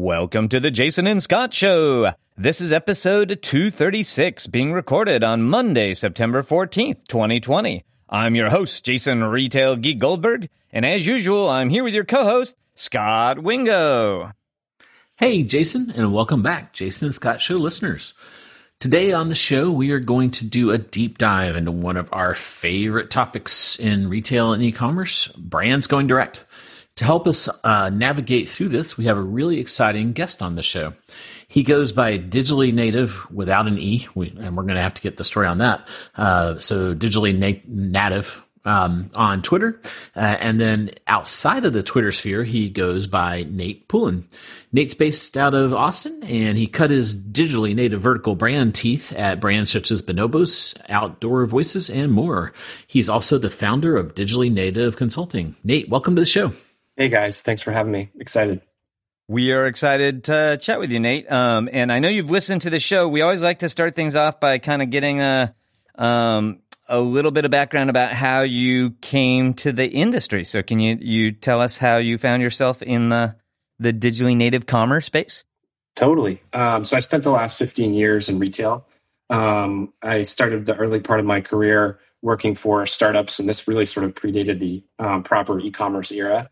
[0.00, 2.14] Welcome to the Jason and Scot Show.
[2.34, 7.84] This is episode 236, being recorded on Monday, September 14th, 2020.
[8.08, 12.24] I'm your host, Jason Retail Geek Goldberg, and as usual, I'm here with your co
[12.24, 14.32] host, Scot Wingo.
[15.18, 18.14] Hey, Jason, and welcome back, Jason and Scot Show listeners.
[18.78, 22.08] Today on the show, we are going to do a deep dive into one of
[22.10, 26.46] our favorite topics in retail and e commerce brands going direct.
[27.00, 30.62] To help us uh, navigate through this, we have a really exciting guest on the
[30.62, 30.92] show.
[31.48, 35.00] He goes by digitally native without an E, we, and we're going to have to
[35.00, 35.88] get the story on that.
[36.14, 39.80] Uh, so digitally na- native um, on Twitter,
[40.14, 44.28] uh, and then outside of the Twitter sphere, he goes by Nate Poulin.
[44.70, 49.40] Nate's based out of Austin, and he cut his digitally native vertical brand teeth at
[49.40, 52.52] brands such as Bonobos, Outdoor Voices, and more.
[52.86, 55.56] He's also the founder of Digitally Native Consulting.
[55.64, 56.52] Nate, welcome to the show.
[56.96, 58.10] Hey guys, thanks for having me.
[58.18, 58.60] Excited.
[59.28, 61.30] We are excited to chat with you, Nate.
[61.30, 63.08] Um, and I know you've listened to the show.
[63.08, 65.54] We always like to start things off by kind of getting a
[65.94, 70.44] um, a little bit of background about how you came to the industry.
[70.44, 73.36] So, can you you tell us how you found yourself in the
[73.78, 75.44] the digitally native commerce space?
[75.94, 76.42] Totally.
[76.52, 78.84] Um, so, I spent the last fifteen years in retail.
[79.30, 83.86] Um, I started the early part of my career working for startups, and this really
[83.86, 86.50] sort of predated the um, proper e-commerce era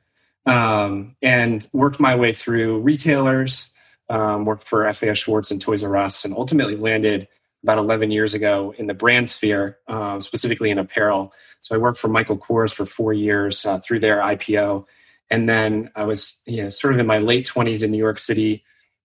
[0.48, 3.68] um, and worked my way through retailers,
[4.08, 7.28] um, worked for FAO Schwarz and Toys R Us, and ultimately landed
[7.62, 11.32] about 11 years ago in the brand sphere, uh, specifically in apparel.
[11.60, 14.86] So I worked for Michael Kors for four years uh, through their IPO.
[15.30, 18.18] And then I was you know, sort of in my late 20s in New York
[18.18, 18.64] City.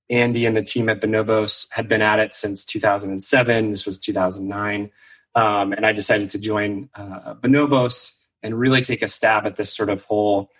[0.09, 3.72] Andy and the team at Bonobos had been at it since 2007.
[3.72, 4.91] This was 2009.
[5.35, 8.12] Um, and I decided to join uh, Bonobos
[8.44, 10.51] and really take a stab at this sort of whole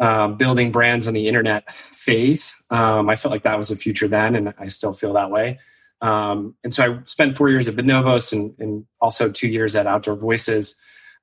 [0.00, 2.54] um, building brands on the internet phase.
[2.70, 5.58] Um, I felt like that was the future then, and I still feel that way.
[6.00, 9.86] Um, and so I spent four years at Bonobos and, and also two years at
[9.86, 10.74] Outdoor Voices,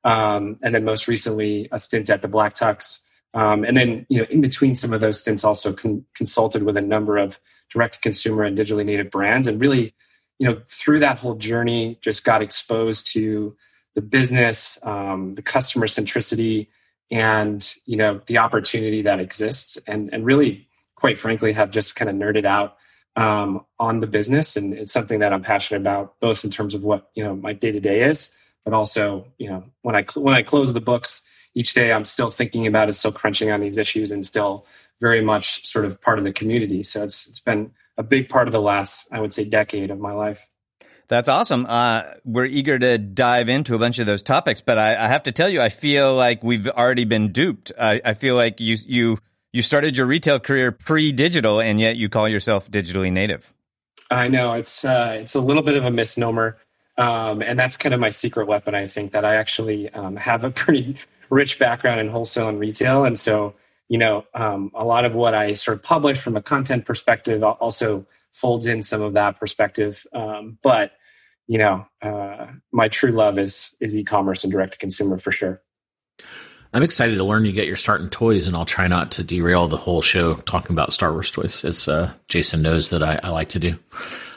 [0.04, 3.00] um, and then most recently a stint at the Black Tux.
[3.34, 6.76] Um, and then, you know, in between some of those stints, also con- consulted with
[6.76, 7.40] a number of
[7.70, 9.94] direct-to-consumer and digitally native brands, and really,
[10.40, 13.56] you know, through that whole journey, just got exposed to
[13.94, 16.68] the business, um, the customer centricity,
[17.12, 22.10] and you know the opportunity that exists and and really quite frankly have just kind
[22.10, 22.78] of nerded out
[23.16, 24.56] um, on the business.
[24.56, 27.54] And it's something that i'm passionate about both in terms of what you know my
[27.54, 28.32] day to day is
[28.64, 31.22] but also you know when i when i close the books
[31.56, 34.66] each day i'm still thinking about it still crunching on these issues and still
[35.00, 36.84] very much sort of part of the community.
[36.84, 40.00] So it's it's been a big part of the last i would say decade of
[40.00, 40.48] my life
[41.08, 41.66] that's awesome.
[41.68, 45.24] Uh, we're eager to dive into a bunch of those topics, but I, I have
[45.24, 47.72] to tell you, I feel like we've already been duped.
[47.80, 49.18] I, I feel like you you
[49.52, 53.54] you started your retail career pre-digital, and yet you call yourself digitally native.
[54.10, 56.58] I know it's uh, it's a little bit of a misnomer,
[56.98, 58.76] um, and that's kind of my secret weapon.
[58.76, 60.98] I think that I actually um, have a pretty
[61.30, 63.54] rich background in wholesale and retail, and so
[63.90, 67.44] you know um, a lot of what I sort of publish from a content perspective
[67.44, 70.06] also folds in some of that perspective.
[70.14, 70.94] Um, but
[71.48, 75.62] you know, uh, my true love is is e-commerce and direct to consumer for sure.
[76.74, 79.24] I'm excited to learn you get your start in toys, and I'll try not to
[79.24, 83.20] derail the whole show talking about Star Wars toys, as uh, Jason knows that I,
[83.22, 83.78] I, like to do.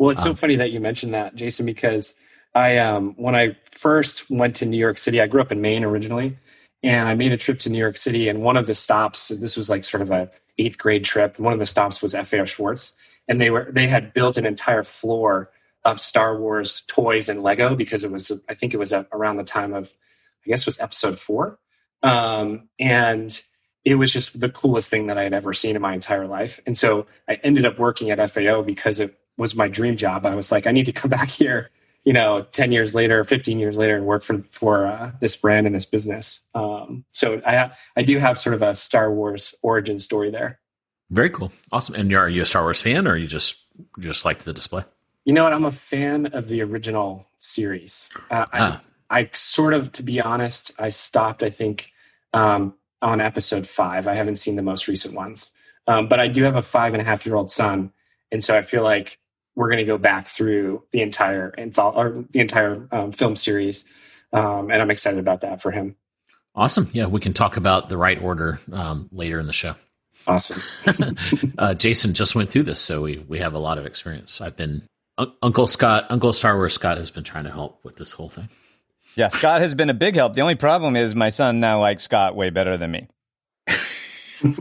[0.01, 2.17] Well, it's so um, funny that you mentioned that, Jason, because
[2.53, 5.85] I um, when I first went to New York City, I grew up in Maine
[5.85, 6.37] originally,
[6.83, 9.57] and I made a trip to New York City, and one of the stops, this
[9.57, 10.29] was like sort of a
[10.59, 11.39] eighth grade trip.
[11.39, 12.93] One of the stops was FAO Schwarz,
[13.29, 15.51] and they were they had built an entire floor
[15.85, 19.45] of Star Wars toys and Lego because it was, I think it was around the
[19.45, 19.95] time of,
[20.45, 21.59] I guess it was episode four.
[22.03, 23.43] Um, and
[23.85, 26.59] it was just the coolest thing that I had ever seen in my entire life.
[26.67, 30.25] And so I ended up working at FAO because it was my dream job.
[30.25, 31.71] I was like, I need to come back here,
[32.05, 35.67] you know, 10 years later, 15 years later and work for, for uh, this brand
[35.67, 36.41] and this business.
[36.55, 40.61] Um, so I, I do have sort of a Star Wars origin story there.
[41.11, 41.53] Very cool.
[41.73, 41.95] Awesome.
[41.95, 43.57] And are you a Star Wars fan or you just,
[43.99, 44.85] just liked the display?
[45.25, 45.53] You know what?
[45.53, 48.11] I'm a fan of the original series.
[48.31, 48.83] Uh, ah.
[49.11, 51.43] I, I sort of, to be honest, I stopped.
[51.43, 51.93] I think
[52.33, 54.09] um, on episode five.
[54.09, 55.51] I haven't seen the most recent ones,
[55.87, 57.93] um, but I do have a five and a half year old son,
[58.33, 59.19] and so I feel like
[59.55, 63.85] we're going to go back through the entire or the entire um, film series
[64.33, 65.95] Um, and I'm excited about that for him.
[66.57, 66.91] Awesome.
[66.93, 69.77] Yeah, we can talk about the right order um, later in the show.
[70.27, 70.63] Awesome.
[71.59, 74.41] uh, Jason just went through this, so we we have a lot of experience.
[74.41, 74.83] I've been
[75.19, 78.49] Uncle Scot, Uncle Star Wars Scot has been trying to help with this whole thing.
[79.17, 80.33] Yeah, Scot has been a big help.
[80.35, 83.09] The only problem is my son now likes Scot way better than me.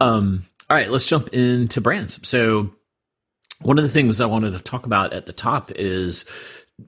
[0.00, 2.18] um, all right, let's jump into brands.
[2.28, 2.70] So,
[3.60, 6.24] one of the things I wanted to talk about at the top is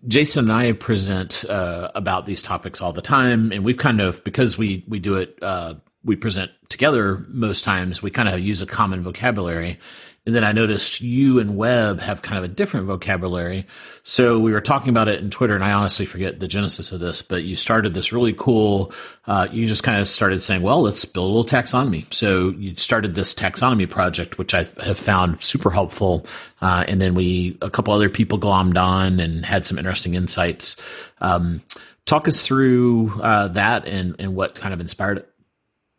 [0.06, 4.22] Jason and I present uh, about these topics all the time, and we've kind of
[4.24, 8.02] because we we do it, uh, we present together most times.
[8.02, 9.78] We kind of use a common vocabulary,
[10.26, 13.66] and then I noticed you and Web have kind of a different vocabulary.
[14.02, 17.00] So we were talking about it in Twitter, and I honestly forget the genesis of
[17.00, 18.92] this, but you started this really cool.
[19.26, 22.12] Uh, you just kind of started saying, well, let's build a little taxonomy.
[22.12, 26.26] So you started this taxonomy project, which I have found super helpful.
[26.60, 30.76] Uh, and then we, a couple other people glommed on and had some interesting insights.
[31.22, 31.62] Um,
[32.04, 35.29] talk us through uh, that and, and what kind of inspired it.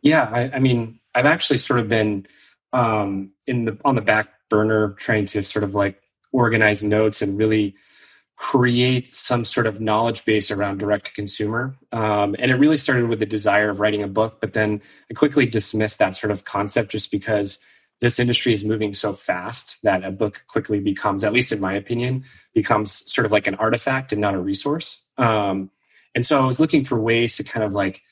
[0.02, 2.26] Yeah, I, I mean, I've actually sort of been
[2.72, 6.00] um, in the on the back burner trying to sort of like
[6.32, 7.74] organize notes and really
[8.36, 11.76] create some sort of knowledge base around direct to consumer.
[11.92, 15.14] Um, and it really started with the desire of writing a book, but then I
[15.14, 17.60] quickly dismissed that sort of concept just because
[18.00, 21.74] this industry is moving so fast that a book quickly becomes, at least in my
[21.74, 24.98] opinion, becomes sort of like an artifact and not a resource.
[25.18, 25.70] Um,
[26.14, 28.02] and so I was looking for ways to kind of like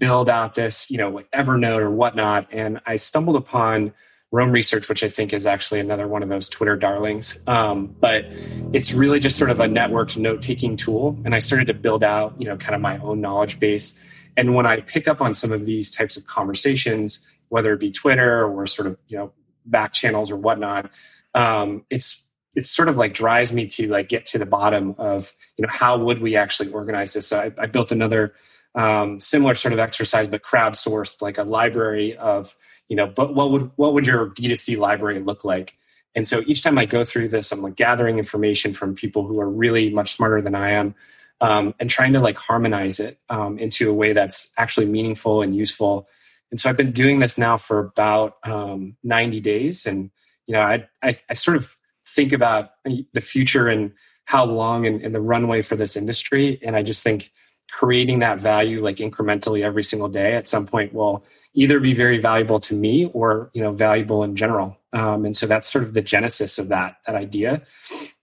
[0.00, 2.48] build out this, you know, like Evernote or whatnot.
[2.50, 3.92] And I stumbled upon
[4.32, 7.36] Roam Research, which I think is actually another one of those Twitter darlings.
[7.46, 8.24] Um, but
[8.72, 11.18] it's really just sort of a networked note taking tool.
[11.24, 13.94] And I started to build out, you know, kind of my own knowledge base.
[14.36, 17.90] And when I pick up on some of these types of conversations, whether it be
[17.90, 19.32] Twitter or sort of, you know,
[19.66, 20.90] back channels or whatnot,
[21.34, 22.22] um, it's
[22.54, 25.72] it sort of like drives me to like get to the bottom of you know
[25.72, 27.28] how would we actually organize this.
[27.28, 28.34] So I, I built another
[28.74, 32.54] um, similar sort of exercise, but crowdsourced, like a library of
[32.90, 35.78] you know, but what would what would your D2C library look like?
[36.16, 39.38] And so each time I go through this, I'm like gathering information from people who
[39.38, 40.96] are really much smarter than I am,
[41.40, 45.54] um, and trying to like harmonize it um, into a way that's actually meaningful and
[45.54, 46.08] useful.
[46.50, 50.10] And so I've been doing this now for about um, 90 days, and
[50.48, 53.92] you know, I, I, I sort of think about the future and
[54.24, 57.30] how long and, and the runway for this industry, and I just think
[57.70, 61.24] creating that value like incrementally every single day at some point will
[61.54, 64.76] either be very valuable to me or you know valuable in general.
[64.92, 67.62] Um, and so that's sort of the genesis of that that idea.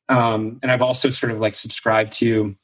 [0.09, 2.55] Um, and i've also sort of like subscribed to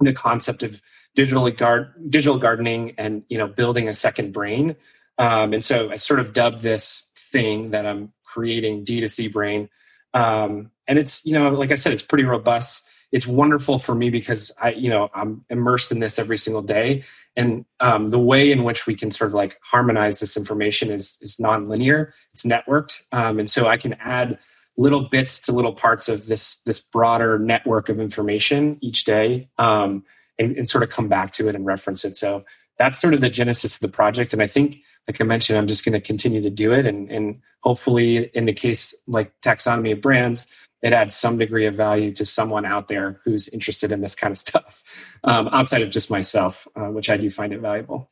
[0.00, 0.80] the concept of
[1.14, 4.76] digital guard digital gardening and you know building a second brain.
[5.18, 9.68] Um, and so i sort of dubbed this thing that i'm creating d2c brain.
[10.14, 12.82] Um, and it's you know like i said it's pretty robust
[13.12, 17.04] it's wonderful for me because I, you know, I'm immersed in this every single day.
[17.36, 21.16] And um, the way in which we can sort of like harmonize this information is
[21.20, 22.10] is nonlinear.
[22.32, 24.38] It's networked, um, and so I can add
[24.76, 30.04] little bits to little parts of this this broader network of information each day, um,
[30.38, 32.16] and, and sort of come back to it and reference it.
[32.16, 32.44] So
[32.76, 34.32] that's sort of the genesis of the project.
[34.32, 37.08] And I think, like I mentioned, I'm just going to continue to do it, and
[37.08, 40.48] and hopefully, in the case like taxonomy of brands,
[40.82, 44.30] it adds some degree of value to someone out there who's interested in this kind
[44.30, 44.82] of stuff
[45.24, 48.10] um, outside of just myself, uh, which I do find it valuable.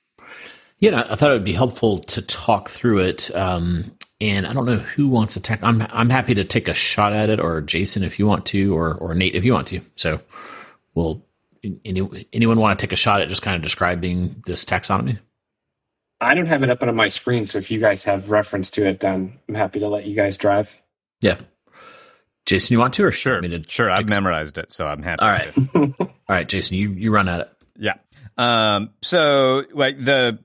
[0.78, 3.34] Yeah, I thought it would be helpful to talk through it.
[3.34, 5.62] Um, and I don't know who wants to take.
[5.62, 8.76] I'm I'm happy to take a shot at it, or Jason if you want to,
[8.76, 9.80] or or Nate if you want to.
[9.96, 10.20] So,
[10.94, 11.24] will
[11.84, 15.18] any, anyone want to take a shot at just kind of describing this taxonomy?
[16.20, 18.86] I don't have it up on my screen, so if you guys have reference to
[18.86, 20.80] it, then I'm happy to let you guys drive.
[21.20, 21.36] Yeah,
[22.46, 23.40] Jason, you want to or sure?
[23.40, 25.22] To sure, I've memorized it, so I'm happy.
[25.22, 25.52] All right,
[26.00, 27.52] all right, Jason, you you run at it.
[27.76, 27.94] Yeah.
[28.38, 28.90] Um.
[29.02, 30.38] So like the.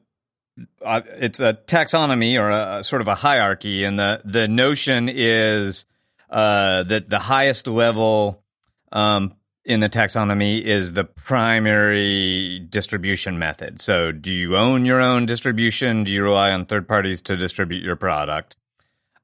[0.84, 5.10] Uh, it's a taxonomy or a, a, sort of a hierarchy, and the the notion
[5.10, 5.86] is
[6.29, 8.43] uh, that the highest level
[8.91, 13.79] um, in the taxonomy is the primary distribution method.
[13.79, 16.03] So, do you own your own distribution?
[16.03, 18.55] Do you rely on third parties to distribute your product?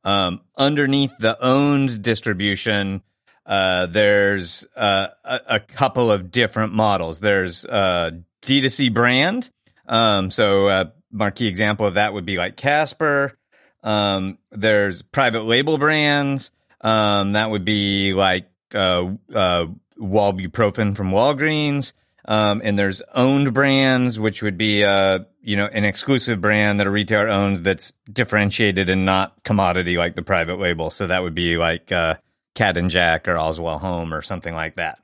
[0.07, 3.01] Um, underneath the owned distribution,
[3.45, 7.19] uh, there's uh, a, a, couple of different models.
[7.19, 8.11] There's uh,
[8.41, 9.49] D2C brand.
[9.85, 13.37] Um, so, a marquee example of that would be like Casper.
[13.83, 16.51] Um, there's private label brands.
[16.79, 19.65] Um, that would be like uh, uh,
[19.99, 21.91] Wellbutrophin from Walgreens.
[22.27, 26.87] Um, and there's owned brands, which would be uh, you know an exclusive brand that
[26.87, 30.89] a retailer owns that's differentiated and not commodity like the private label.
[30.89, 32.15] So that would be like uh,
[32.53, 34.99] Cat and Jack or Allswell Home or something like that.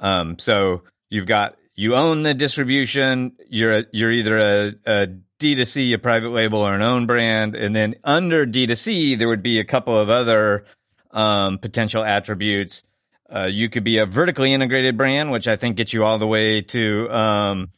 [0.00, 3.32] Um, so you've got you own the distribution.
[3.48, 5.06] You're a, you're either a, a
[5.38, 9.60] D2C, a private label, or an own brand, and then under D2C there would be
[9.60, 10.64] a couple of other
[11.12, 12.82] um, potential attributes.
[13.28, 16.26] Uh, you could be a vertically integrated brand, which I think gets you all the
[16.26, 17.70] way to, um,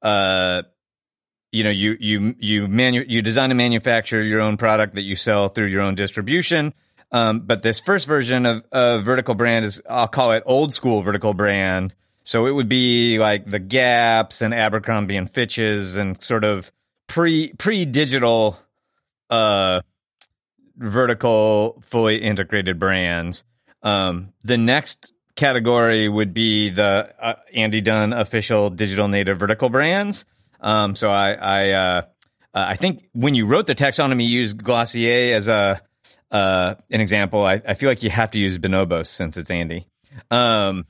[0.00, 0.62] uh,
[1.50, 5.16] you know, you you you manu- you design and manufacture your own product that you
[5.16, 6.72] sell through your own distribution.
[7.10, 11.02] Um, but this first version of, of vertical brand is I'll call it old school
[11.02, 11.94] vertical brand.
[12.24, 16.70] So it would be like the Gaps and Abercrombie and Fitches and sort of
[17.06, 18.58] pre pre digital
[19.30, 19.80] uh
[20.76, 23.44] vertical fully integrated brands.
[23.86, 30.24] Um, the next category would be the uh, Andy Dunn official digital native vertical brands.
[30.60, 32.02] Um, so I I uh,
[32.52, 35.80] uh, I think when you wrote the taxonomy, you used Glossier as a
[36.32, 37.44] uh, an example.
[37.44, 39.86] I, I feel like you have to use Bonobos since it's Andy.
[40.32, 40.86] Um,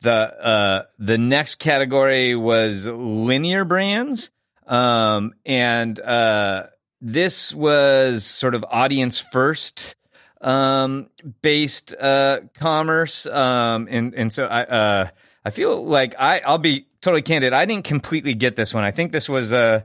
[0.00, 4.30] the uh, the next category was linear brands,
[4.66, 6.68] um, and uh,
[7.02, 9.96] this was sort of audience first
[10.44, 11.08] um,
[11.42, 15.08] based uh, commerce, um, and and so I uh,
[15.44, 17.52] I feel like I I'll be totally candid.
[17.52, 18.84] I didn't completely get this one.
[18.84, 19.80] I think this was a uh,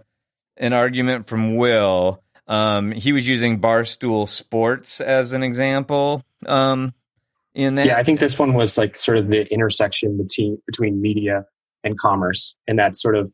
[0.58, 2.22] an argument from Will.
[2.48, 6.24] Um, he was using Barstool Sports as an example.
[6.46, 6.94] Um,
[7.54, 11.02] in that, yeah, I think this one was like sort of the intersection between between
[11.02, 11.46] media
[11.84, 13.34] and commerce, and that sort of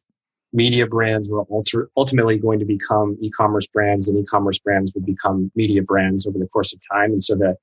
[0.56, 5.52] media brands were ultra, ultimately going to become e-commerce brands and e-commerce brands would become
[5.56, 7.12] media brands over the course of time.
[7.12, 7.56] And so the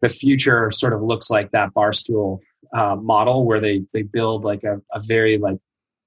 [0.00, 2.40] the future sort of looks like that barstool
[2.76, 5.58] uh, model where they they build like a, a very like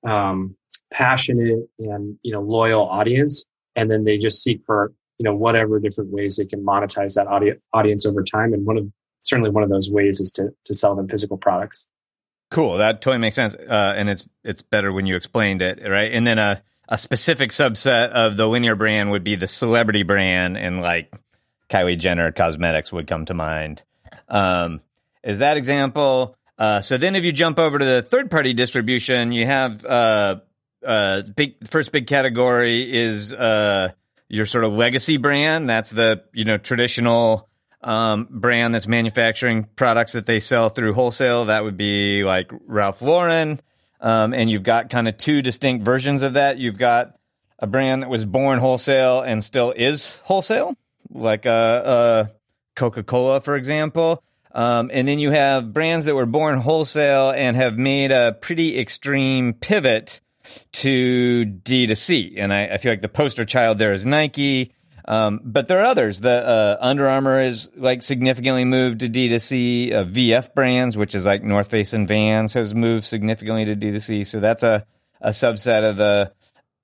[0.07, 0.55] um,
[0.91, 3.45] passionate and you know loyal audience.
[3.75, 7.27] And then they just seek for you know whatever different ways they can monetize that
[7.27, 8.53] audi- audience over time.
[8.53, 8.87] And one of
[9.23, 11.85] certainly one of those ways is to to sell them physical products
[12.51, 12.77] Cool.
[12.77, 13.55] That totally makes sense.
[13.55, 16.11] Uh, and it's it's better when you explained it, right?
[16.11, 20.57] And then a a specific subset of the linear brand would be the celebrity brand,
[20.57, 21.11] and like
[21.69, 23.83] Kylie Jenner cosmetics would come to mind.
[24.29, 24.81] Um,
[25.23, 26.37] is that example?
[26.57, 30.39] Uh, so then, if you jump over to the third party distribution, you have uh,
[30.85, 33.89] uh, big first big category is uh,
[34.29, 35.67] your sort of legacy brand.
[35.67, 37.49] That's the you know traditional
[37.85, 41.45] um, brand that's manufacturing products that they sell through wholesale.
[41.45, 43.61] That would be like Ralph Lauren.
[44.01, 46.57] Um, and you've got kind of two distinct versions of that.
[46.57, 47.15] You've got
[47.59, 50.75] a brand that was born wholesale and still is wholesale,
[51.11, 52.27] like uh, uh,
[52.75, 54.21] Coca Cola, for example.
[54.51, 58.79] Um, and then you have brands that were born wholesale and have made a pretty
[58.79, 60.21] extreme pivot
[60.73, 62.33] to D2C.
[62.37, 64.73] And I, I feel like the poster child there is Nike.
[65.07, 66.21] Um, but there are others.
[66.21, 69.93] The uh, Under Armour is like significantly moved to D2C.
[69.93, 74.25] Uh, VF brands, which is like North Face and Vans, has moved significantly to D2C.
[74.25, 74.85] So that's a,
[75.21, 76.33] a subset of the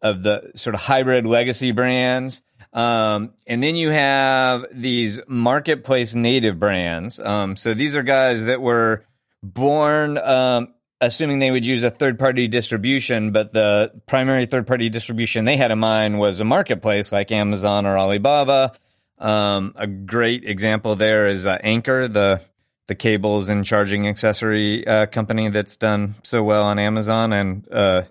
[0.02, 2.42] of the sort of hybrid legacy brands.
[2.74, 7.20] Um, and then you have these marketplace native brands.
[7.20, 9.06] Um, so these are guys that were
[9.44, 14.90] born um, assuming they would use a third party distribution, but the primary third party
[14.90, 18.74] distribution they had in mind was a marketplace like Amazon or Alibaba.
[19.18, 22.42] Um, a great example there is uh, Anker, the
[22.88, 28.04] the cables and charging accessory uh, company that's done so well on Amazon and uh,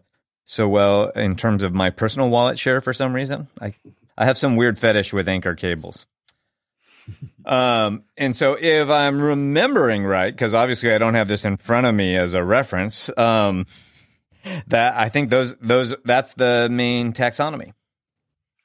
[0.44, 3.48] so well in terms of my personal wallet share for some reason.
[3.60, 3.74] I
[4.16, 6.06] I have some weird fetish with Anker cables
[7.44, 11.86] um, and so if I'm remembering right, because obviously I don't have this in front
[11.86, 13.66] of me as a reference, um,
[14.66, 17.72] that I think those those that's the main taxonomy.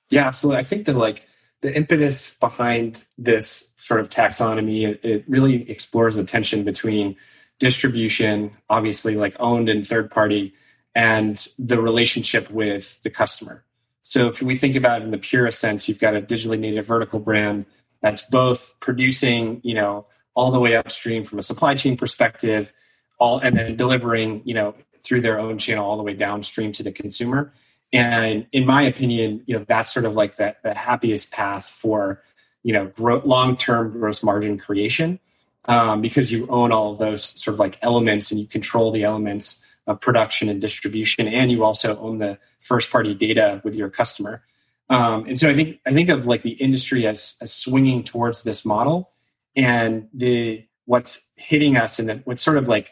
[0.09, 0.59] Yeah, absolutely.
[0.59, 1.23] I think that like
[1.61, 7.15] the impetus behind this sort of taxonomy, it, it really explores the tension between
[7.59, 10.53] distribution, obviously like owned and third party,
[10.93, 13.63] and the relationship with the customer.
[14.03, 16.85] So if we think about it in the purest sense, you've got a digitally native
[16.85, 17.65] vertical brand
[18.05, 22.71] that's both producing, you know, all the way upstream from a supply chain perspective,
[23.17, 26.83] all and then delivering, you know, through their own channel all the way downstream to
[26.83, 27.51] the consumer.
[27.91, 32.21] And in my opinion, you know, that's sort of like the, the happiest path for,
[32.61, 32.91] you know,
[33.25, 35.19] long-term gross margin creation
[35.67, 39.03] um, because you own all of those sort of like elements and you control the
[39.03, 39.57] elements
[39.87, 44.43] of production and distribution, and you also own the first-party data with your customer.
[44.89, 48.43] Um, and so I think I think of like the industry as, as swinging towards
[48.43, 49.11] this model,
[49.55, 52.91] and the what's hitting us and what's sort of like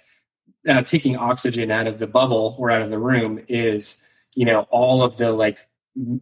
[0.67, 3.97] uh, taking oxygen out of the bubble or out of the room is
[4.35, 5.59] you know all of the like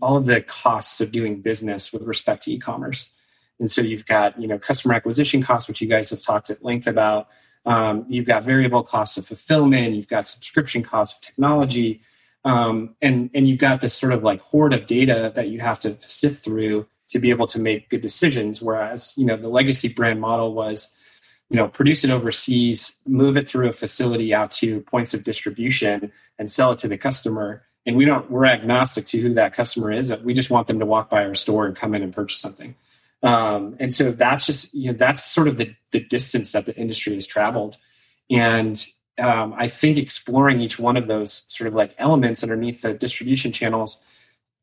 [0.02, 3.08] all of the costs of doing business with respect to e-commerce.
[3.60, 6.64] And so you've got you know customer acquisition costs, which you guys have talked at
[6.64, 7.28] length about.
[7.66, 9.96] Um, you've got variable costs of fulfillment.
[9.96, 12.02] You've got subscription costs of technology.
[12.44, 15.80] Um, and, and you've got this sort of like hoard of data that you have
[15.82, 18.62] to sift through to be able to make good decisions.
[18.62, 20.90] Whereas, you know, the legacy brand model was,
[21.50, 26.12] you know, produce it overseas, move it through a facility out to points of distribution
[26.40, 27.64] and sell it to the customer.
[27.86, 30.12] And we don't, we're agnostic to who that customer is.
[30.24, 32.76] We just want them to walk by our store and come in and purchase something.
[33.24, 36.76] Um, and so that's just, you know, that's sort of the, the distance that the
[36.76, 37.78] industry has traveled.
[38.30, 38.84] And
[39.22, 43.52] um, I think exploring each one of those sort of like elements underneath the distribution
[43.52, 43.98] channels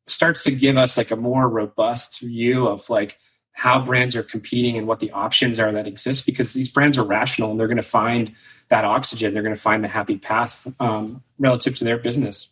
[0.07, 3.17] starts to give us like a more robust view of like
[3.53, 7.03] how brands are competing and what the options are that exist because these brands are
[7.03, 8.33] rational and they're going to find
[8.69, 9.33] that oxygen.
[9.33, 12.49] They're going to find the happy path um, relative to their business.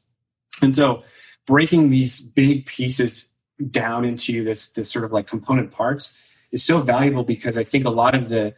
[0.62, 1.04] And so
[1.46, 3.26] breaking these big pieces
[3.72, 6.12] down into this this sort of like component parts
[6.52, 8.54] is so valuable because i think a lot of the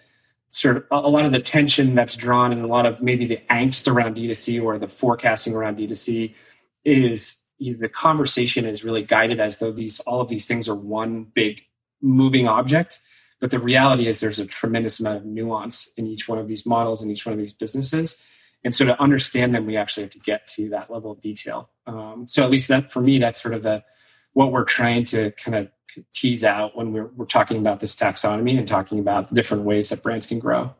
[0.52, 3.40] sort of a lot of the tension that's drawn and a lot of maybe the
[3.50, 6.34] angst around d2c or the forecasting around d2c
[6.86, 11.24] is the conversation is really guided as though these all of these things are one
[11.24, 11.62] big
[12.02, 13.00] moving object
[13.40, 16.66] but the reality is there's a tremendous amount of nuance in each one of these
[16.66, 18.16] models and each one of these businesses.
[18.64, 21.70] And so to understand them we actually have to get to that level of detail.
[21.88, 23.84] Um, so at least that for me that's sort of the
[24.34, 25.70] what we're trying to kind of
[26.14, 29.90] tease out when we're, we're talking about this taxonomy and talking about the different ways
[29.90, 30.74] that brands can grow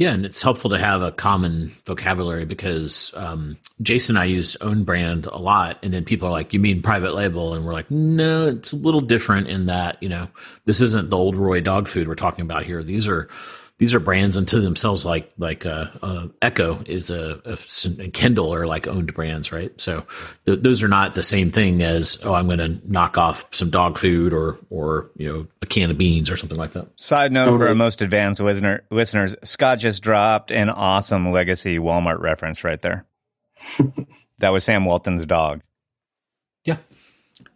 [0.00, 4.56] yeah, and it's helpful to have a common vocabulary because um, Jason and I use
[4.62, 7.74] own brand a lot, and then people are like, "You mean private label?" And we're
[7.74, 10.28] like, "No, it's a little different in that you know
[10.64, 12.82] this isn't the old Roy dog food we're talking about here.
[12.82, 13.28] These are
[13.80, 17.58] these are brands unto themselves like like uh, uh, echo is a, a,
[18.02, 19.72] a, kindle or like owned brands right?
[19.80, 20.06] So
[20.44, 23.70] th- those are not the same thing as oh i'm going to knock off some
[23.70, 26.88] dog food or or you know a can of beans or something like that.
[26.96, 32.20] Side note for our most advanced listener listeners scot just dropped an awesome legacy walmart
[32.20, 33.06] reference right there.
[34.40, 35.60] That was sam walton's dog.
[36.64, 36.78] Yeah.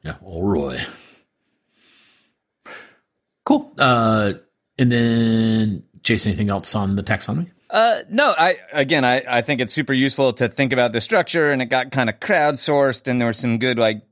[0.02, 0.82] Yeah old roy
[3.46, 3.72] cool.
[3.78, 4.34] Uh
[4.78, 7.50] and then Jason, anything else on the taxonomy?
[7.70, 11.50] Uh, no, I again, I, I think it's super useful to think about the structure,
[11.50, 14.02] and it got kind of crowdsourced, and there was some good like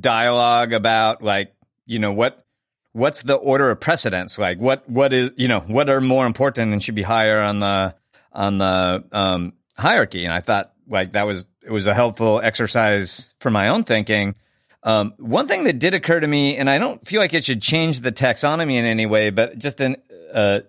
[0.00, 1.54] dialogue about like
[1.86, 2.44] you know what
[2.92, 6.72] what's the order of precedence, like what what is you know what are more important
[6.72, 7.94] and should be higher on the
[8.32, 13.34] on the um, hierarchy, and I thought like that was it was a helpful exercise
[13.38, 14.34] for my own thinking.
[14.82, 17.62] Um, one thing that did occur to me, and I don't feel like it should
[17.62, 19.96] change the taxonomy in any way, but just an
[20.32, 20.60] uh,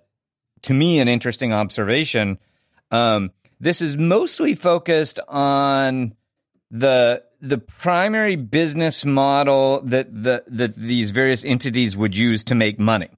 [0.63, 2.38] to me an interesting observation.
[2.91, 6.13] Um, this is mostly focused on
[6.72, 12.80] the the primary business model that the that these various entities would use to make
[12.80, 13.10] money.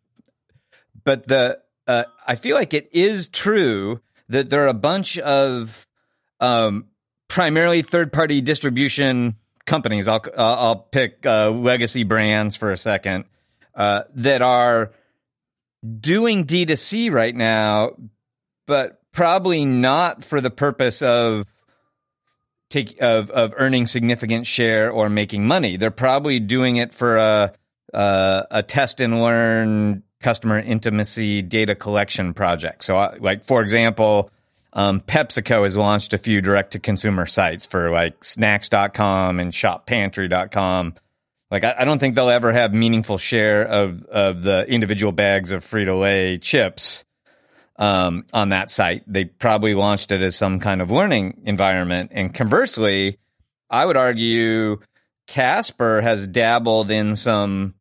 [1.03, 5.87] But the uh, I feel like it is true that there are a bunch of
[6.39, 6.85] um,
[7.27, 10.07] primarily third party distribution companies.
[10.07, 13.25] I'll I'll pick uh, legacy brands for a second
[13.75, 14.91] uh, that are
[15.99, 17.95] doing D2C right now,
[18.67, 21.45] but probably not for the purpose of
[22.69, 25.77] take of of earning significant share or making money.
[25.77, 27.53] They're probably doing it for a
[27.93, 32.83] a, a test and learn customer intimacy data collection project.
[32.83, 34.29] So, uh, like for example,
[34.73, 40.93] um, PepsiCo has launched a few direct to consumer sites for like snacks.com and shoppantry.com
[41.51, 45.51] like I, I, don't think they'll ever have meaningful share of of the individual bags
[45.51, 47.05] of Frito Lay chips
[47.77, 49.03] um, on that site.
[49.07, 52.11] They probably launched it as some kind of learning environment.
[52.13, 53.17] And conversely,
[53.69, 54.79] I would argue
[55.27, 57.75] Casper has dabbled in some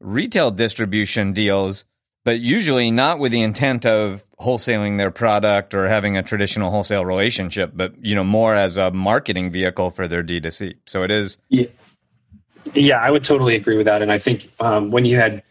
[0.00, 1.84] retail distribution deals,
[2.24, 7.04] but usually not with the intent of wholesaling their product or having a traditional wholesale
[7.04, 10.74] relationship, but you know more as a marketing vehicle for their D2C.
[10.86, 11.38] So it is.
[11.48, 11.66] Yeah
[12.74, 14.02] yeah, I would totally agree with that.
[14.02, 15.42] And I think um, when you had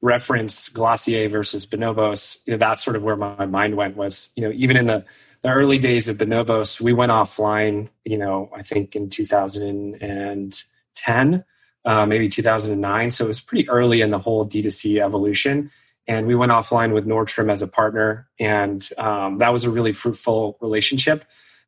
[0.00, 4.42] reference Glossier versus Bonobos, you know, that's sort of where my mind went was, you
[4.42, 5.04] know, even in the,
[5.42, 11.44] the early days of Bonobos, we went offline, you know, I think in 2010,
[11.84, 13.10] uh, maybe 2009.
[13.10, 15.70] So it was pretty early in the whole D2C evolution.
[16.08, 18.28] And we went offline with Nordstrom as a partner.
[18.38, 21.24] And um, that was a really fruitful relationship.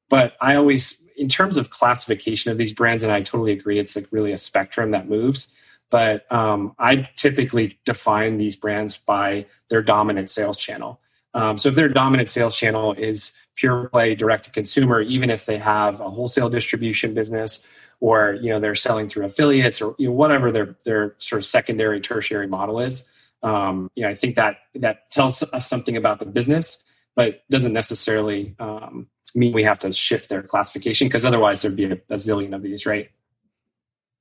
[0.08, 3.96] But I always in terms of classification of these brands, and I totally agree, it's
[3.96, 5.48] like really a spectrum that moves.
[5.90, 11.00] But um, I typically define these brands by their dominant sales channel.
[11.34, 15.46] Um, so if their dominant sales channel is pure play direct to consumer, even if
[15.46, 17.60] they have a wholesale distribution business
[18.00, 21.44] or you know they're selling through affiliates or you know, whatever their their sort of
[21.44, 23.02] secondary tertiary model is,
[23.42, 26.78] um, you know I think that that tells us something about the business
[27.18, 31.84] but doesn't necessarily um, mean we have to shift their classification because otherwise there'd be
[31.84, 33.10] a, a zillion of these, right?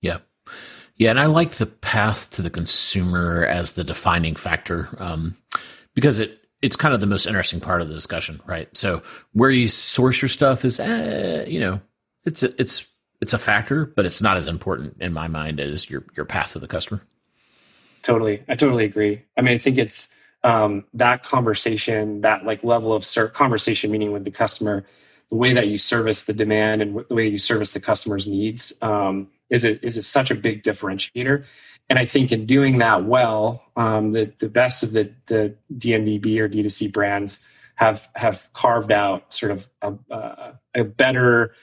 [0.02, 0.20] Yeah.
[0.96, 5.38] Yeah, and I like the path to the consumer as the defining factor um,
[5.94, 8.68] because it it's kind of the most interesting part of the discussion, right?
[8.76, 11.82] So where you source your stuff is, eh, you know,
[12.26, 12.88] it's a, it's
[13.22, 16.54] it's a factor, but it's not as important in my mind as your your path
[16.54, 17.02] to the customer.
[18.02, 19.24] Totally, I totally agree.
[19.38, 20.10] I mean, I think it's
[20.44, 24.86] um, that conversation, that like level of ser- conversation, meaning with the customer,
[25.30, 28.72] the way that you service the demand and the way you service the customer's needs.
[28.82, 31.46] Um, is it is it such a big differentiator
[31.90, 36.40] and i think in doing that well um, the, the best of the, the dnvb
[36.40, 37.40] or d2c brands
[37.76, 41.54] have have carved out sort of a, a better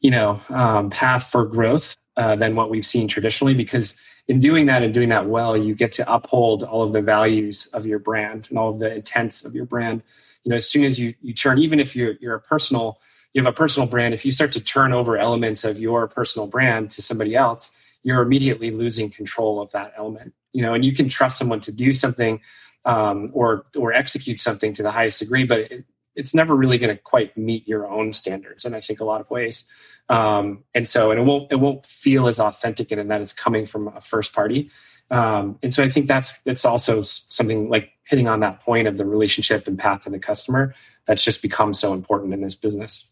[0.00, 3.94] you know um, path for growth uh, than what we've seen traditionally because
[4.30, 7.66] in doing that and doing that well you get to uphold all of the values
[7.72, 10.02] of your brand and all of the intents of your brand
[10.44, 12.98] you know as soon as you you turn even if you're you're a personal
[13.32, 16.46] you have a personal brand, if you start to turn over elements of your personal
[16.46, 17.70] brand to somebody else,
[18.02, 20.34] you're immediately losing control of that element.
[20.52, 22.40] You know, and you can trust someone to do something
[22.84, 25.84] um, or or execute something to the highest degree, but it,
[26.20, 28.64] it's never really going to quite meet your own standards.
[28.64, 29.64] And I think a lot of ways,
[30.08, 33.66] um, and so and it won't it won't feel as authentic and that it's coming
[33.66, 34.70] from a first party.
[35.10, 38.98] Um, and so I think that's that's also something like hitting on that point of
[38.98, 40.74] the relationship and path to the customer
[41.06, 43.06] that's just become so important in this business.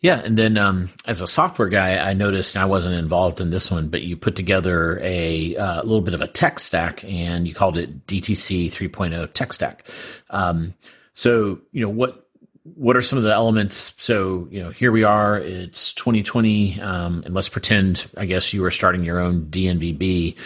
[0.00, 3.68] Yeah, and then um, as a software guy, I noticed I wasn't involved in this
[3.68, 7.54] one, but you put together a uh, little bit of a tech stack, and you
[7.54, 9.84] called it DTC 3.0 tech stack.
[10.30, 10.74] Um,
[11.18, 12.28] so, you know what
[12.76, 13.92] what are some of the elements?
[13.98, 15.36] So, you know, here we are.
[15.36, 20.36] It's 2020, um, and let's pretend, I guess, you were starting your own DNVB.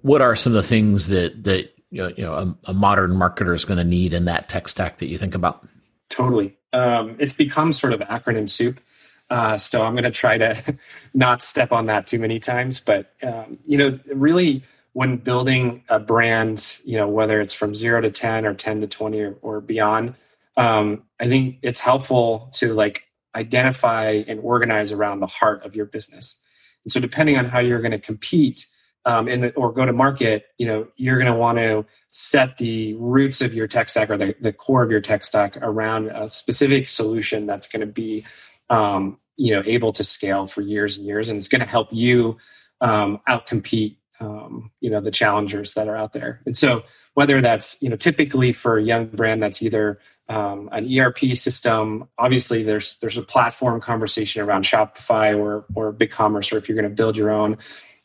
[0.00, 3.66] What are some of the things that that you know, a, a modern marketer is
[3.66, 5.68] going to need in that tech stack that you think about?
[6.08, 6.56] Totally.
[6.72, 8.80] Um, it's become sort of acronym soup.
[9.28, 10.78] Uh, so I'm going to try to
[11.14, 12.80] not step on that too many times.
[12.80, 14.62] But um, you know, really,
[14.94, 18.86] when building a brand, you know, whether it's from zero to ten or ten to
[18.86, 20.14] twenty or, or beyond,
[20.56, 23.04] um, I think it's helpful to like
[23.34, 26.36] identify and organize around the heart of your business.
[26.84, 28.66] And so, depending on how you're going to compete
[29.04, 32.58] um, in the, or go to market, you know, you're going to want to set
[32.58, 36.06] the roots of your tech stack or the, the core of your tech stack around
[36.06, 38.24] a specific solution that's going to be
[38.70, 41.88] um, you know able to scale for years and years and it's going to help
[41.90, 42.36] you
[42.80, 46.40] um, outcompete um, you know the challengers that are out there.
[46.46, 49.98] And so whether that's you know typically for a young brand that's either
[50.28, 56.52] um, an erp system obviously there's there's a platform conversation around shopify or or BigCommerce
[56.52, 57.58] or if you're going to build your own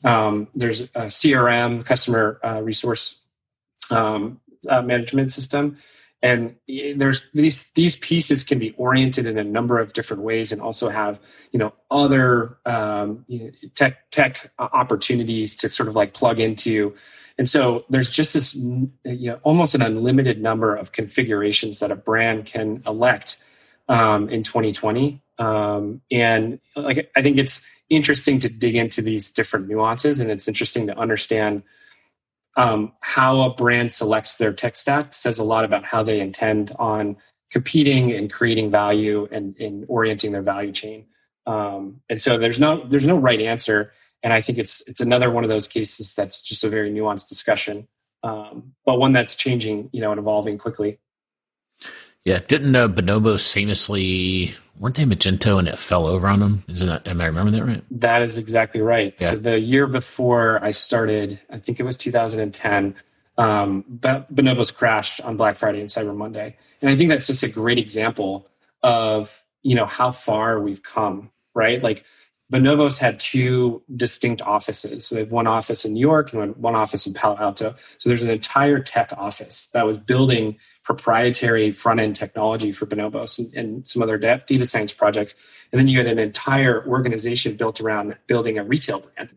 [0.03, 3.19] um, there's a crm customer uh, resource
[3.89, 5.77] um, uh, management system
[6.21, 10.61] and there's these these pieces can be oriented in a number of different ways and
[10.61, 11.19] also have
[11.51, 13.25] you know other um,
[13.75, 16.93] tech tech opportunities to sort of like plug into.
[17.37, 21.95] And so there's just this you know almost an unlimited number of configurations that a
[21.95, 23.37] brand can elect
[23.87, 29.67] um, in 2020 um, and like i think it's interesting to dig into these different
[29.67, 31.63] nuances and it's interesting to understand
[32.59, 36.73] um, how a brand selects their tech stack says a lot about how they intend
[36.77, 37.15] on
[37.51, 41.05] competing and creating value and, and orienting their value chain.
[41.47, 45.31] Um, and so there's no there's no right answer, and I think it's it's another
[45.31, 47.87] one of those cases that's just a very nuanced discussion,
[48.23, 50.99] um, but one that's changing, you know, and evolving quickly.
[52.23, 56.63] Yeah, didn't uh, Bonobos famously weren't they Magento and it fell over on them?
[56.67, 57.83] Isn't that, am I remembering that right?
[57.91, 59.13] That is exactly right.
[59.19, 59.31] Yeah.
[59.31, 62.95] So the year before I started, I think it was 2010,
[63.37, 66.57] um, Bonobos crashed on Black Friday and Cyber Monday.
[66.81, 68.47] And I think that's just a great example
[68.81, 71.83] of, you know, how far we've come, right?
[71.83, 72.05] Like
[72.51, 75.05] Bonobos had two distinct offices.
[75.05, 77.75] So they have one office in New York and one office in Palo Alto.
[77.97, 83.37] So there's an entire tech office that was building proprietary front end technology for Bonobos
[83.37, 85.35] and, and, some other data science projects.
[85.71, 89.29] And then you had an entire organization built around building a retail brand.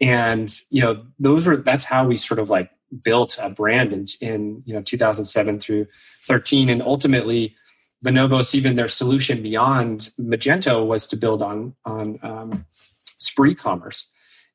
[0.00, 2.70] And you know, those were that's how we sort of like
[3.02, 5.86] built a brand in, in you know 2007 through
[6.26, 7.54] 13, and ultimately
[8.04, 12.66] Bonobos, even their solution beyond Magento was to build on on um,
[13.18, 14.08] Spree commerce.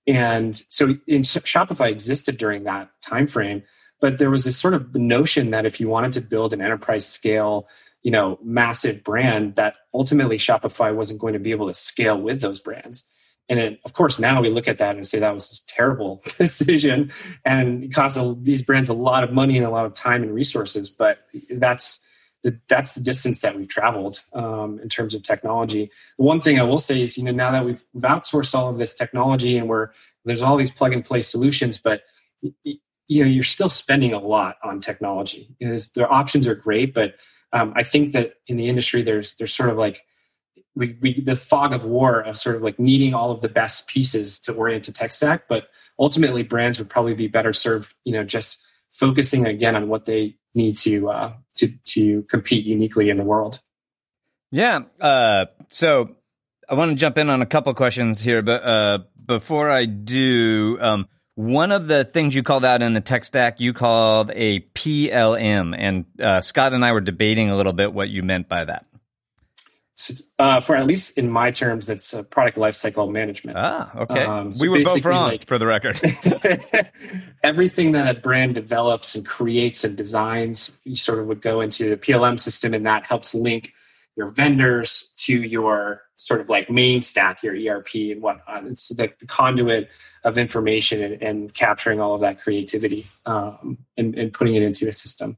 [0.07, 3.63] And so in, Shopify existed during that time frame,
[3.99, 7.07] but there was this sort of notion that if you wanted to build an enterprise
[7.07, 7.67] scale,
[8.01, 12.41] you know, massive brand, that ultimately Shopify wasn't going to be able to scale with
[12.41, 13.05] those brands.
[13.49, 16.21] And it, of course, now we look at that and say that was a terrible
[16.37, 17.11] decision
[17.43, 20.33] and it cost these brands a lot of money and a lot of time and
[20.33, 20.89] resources.
[20.89, 21.99] But that's
[22.43, 25.91] the, that's the distance that we've traveled um, in terms of technology.
[26.17, 28.69] The one thing I will say is, you know, now that we've, we've outsourced all
[28.69, 29.89] of this technology and we're
[30.25, 32.03] there's all these plug and play solutions, but
[33.09, 35.53] you know you're still spending a lot on technology.
[35.59, 37.15] You their options are great, but
[37.51, 40.03] um, I think that in the industry there's there's sort of like
[40.75, 43.87] we, we the fog of war of sort of like needing all of the best
[43.87, 45.67] pieces to orient a tech stack, but
[45.97, 48.59] ultimately brands would probably be better served, you know, just
[48.91, 53.59] focusing again on what they need to uh, to to compete uniquely in the world.
[54.51, 54.81] Yeah.
[55.01, 56.15] Uh, so
[56.69, 60.77] I want to jump in on a couple questions here, but uh, before I do,
[60.79, 61.07] um,
[61.39, 65.73] one of the things you called out in the tech stack, you called a PLM,
[65.77, 68.85] and uh, Scot and I were debating a little bit what you meant by that.
[69.95, 73.57] So, uh, for at least in my terms, that's a product lifecycle management.
[73.57, 74.25] Ah, okay.
[74.25, 76.01] Um, so we were both wrong, like, for the record.
[77.43, 81.89] everything that a brand develops and creates and designs, you sort of would go into
[81.89, 83.71] the PLM system, and that helps link
[84.17, 88.65] your vendors to your sort of like main stack, your ERP and whatnot.
[88.65, 89.89] It's the, the conduit
[90.23, 94.87] of information and, and, capturing all of that creativity um, and, and, putting it into
[94.87, 95.37] a system.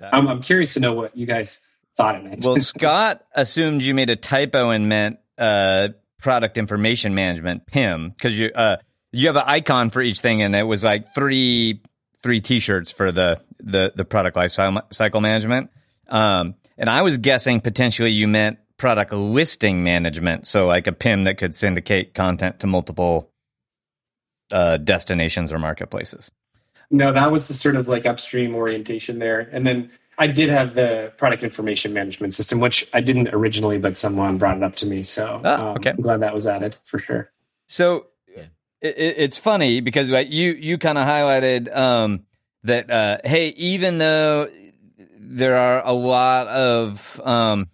[0.00, 1.60] I'm, I'm, curious to know what you guys
[1.96, 2.44] thought it meant.
[2.44, 5.88] well, Scot assumed you made a typo and meant uh,
[6.20, 8.76] product information management (PIM) because you uh,
[9.12, 11.82] you have an icon for each thing, and it was like three
[12.22, 15.70] three T-shirts for the the the product life cycle management.
[16.08, 20.46] Um, and I was guessing potentially you meant product listing management.
[20.46, 23.30] So, like a PIM that could syndicate content to multiple
[24.52, 26.30] uh, destinations or marketplaces.
[26.90, 29.48] No, that was the sort of like upstream orientation there.
[29.52, 33.96] And then I did have the product information management system, which I didn't originally, but
[33.96, 35.02] someone brought it up to me.
[35.02, 35.90] So ah, okay.
[35.90, 37.30] Um, I'm glad that was added for sure.
[37.68, 38.44] So yeah.
[38.80, 42.26] it, it's funny because you you kind of highlighted um,
[42.64, 44.50] that uh, hey, even though
[45.18, 47.68] there are a lot of um,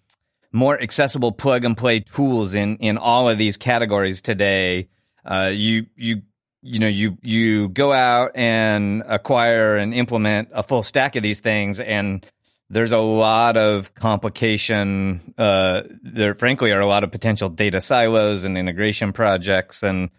[0.52, 4.88] more accessible plug and play tools in in all of these categories today.
[5.24, 6.22] Uh, you you
[6.66, 11.40] you know you you go out and acquire and implement a full stack of these
[11.40, 12.26] things and
[12.68, 18.44] there's a lot of complication uh, there frankly are a lot of potential data silos
[18.44, 20.10] and integration projects and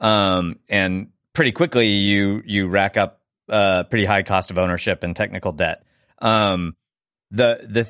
[0.00, 5.14] um, and pretty quickly you you rack up uh, pretty high cost of ownership and
[5.14, 5.82] technical debt.
[6.20, 6.76] Um,
[7.30, 7.88] the the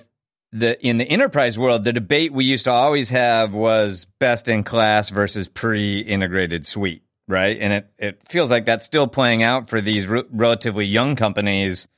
[0.53, 4.65] the in the enterprise world, the debate we used to always have was best in
[4.65, 7.57] class versus pre-integrated suite, right?
[7.59, 11.89] And it it feels like that's still playing out for these re- relatively young companies.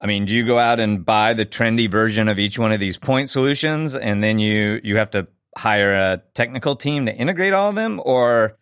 [0.00, 2.78] I mean, do you go out and buy the trendy version of each one of
[2.78, 5.26] these point solutions, and then you you have to
[5.56, 8.56] hire a technical team to integrate all of them, or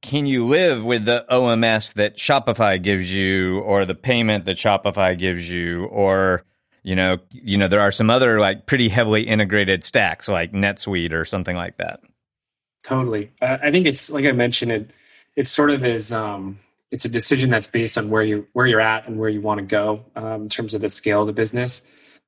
[0.00, 5.18] can you live with the OMS that Shopify gives you, or the payment that Shopify
[5.18, 6.44] gives you, or
[6.82, 11.12] you know, you know, there are some other like pretty heavily integrated stacks like NetSuite
[11.12, 12.00] or something like that.
[12.84, 13.30] Totally.
[13.42, 14.90] Uh, I think it's like I mentioned it.
[15.36, 16.12] It sort of is.
[16.12, 16.58] Um,
[16.90, 19.60] it's a decision that's based on where you where you're at and where you want
[19.60, 21.82] to go um, in terms of the scale of the business.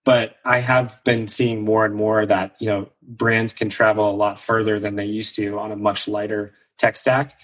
[0.05, 4.17] But I have been seeing more and more that you know brands can travel a
[4.17, 7.39] lot further than they used to on a much lighter tech stack.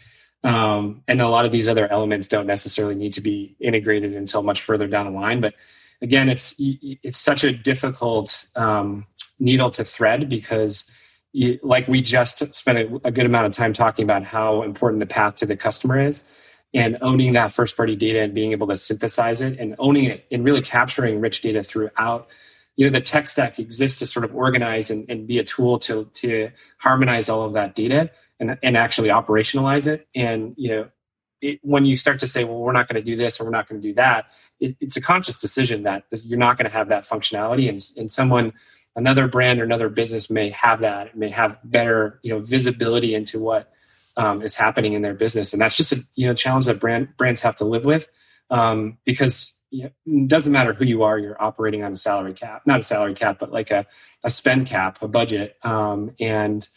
[0.44, 4.42] Um, and a lot of these other elements don't necessarily need to be integrated until
[4.42, 5.40] much further down the line.
[5.40, 5.55] But
[6.01, 9.07] again, it's it's such a difficult um,
[9.38, 10.87] needle to thread because,
[11.33, 15.01] you, like we just spent a, a good amount of time talking about how important
[15.01, 16.23] the path to the customer is,
[16.75, 20.27] and owning that first party data and being able to synthesize it and owning it
[20.31, 22.29] and really capturing rich data throughout
[22.77, 25.79] you know the tech stack exists to sort of organize and, and, be a tool
[25.81, 30.88] to to harmonize all of that data and, and actually operationalize it and you know
[31.41, 33.51] it, when you start to say, well, we're not going to do this or we're
[33.51, 34.27] not going to do that,
[34.61, 37.69] it, it's a conscious decision that you're not going to have that functionality.
[37.69, 38.53] And, and someone,
[38.99, 43.39] another brand or another business may have that, may have better, you know, visibility into
[43.39, 43.71] what
[44.17, 45.53] um, is happening in their business.
[45.53, 48.09] And that's just a, you know, challenge that brand brands have to live with
[48.51, 49.91] um, because you know,
[50.25, 53.15] it doesn't matter who you are, you're operating on a salary cap, not a salary
[53.15, 53.87] cap, but like a,
[54.25, 55.57] a spend cap, a budget.
[55.63, 56.69] Um, and,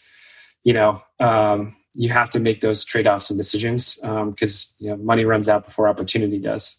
[0.62, 4.96] you know, um, you have to make those trade-offs and decisions because um, you know
[4.96, 6.76] money runs out before opportunity does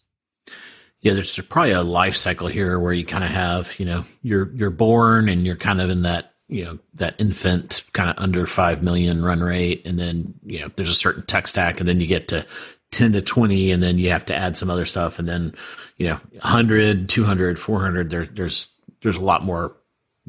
[1.04, 4.50] yeah there's probably a life cycle here where you kind of have you know you're
[4.54, 8.46] you're born and you're kind of in that you know that infant kind of under
[8.46, 9.82] 5 million run rate.
[9.84, 12.46] And then you know there's a certain tech stack and then you get to
[12.92, 15.18] 10 to 20 and then you have to add some other stuff.
[15.18, 15.54] And then
[15.96, 18.68] you know 100 200 400 there, there's
[19.02, 19.76] there's a lot more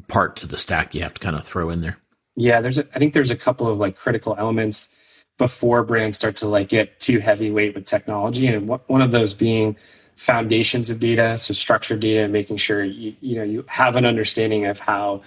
[0.07, 1.97] part to the stack you have to kind of throw in there.
[2.35, 4.89] Yeah, there's a, I think there's a couple of like critical elements
[5.37, 9.77] before brands start to like get too heavyweight with technology, and one of those being
[10.15, 14.65] foundations of data, so structured data, making sure you you know you have an understanding
[14.65, 15.21] of how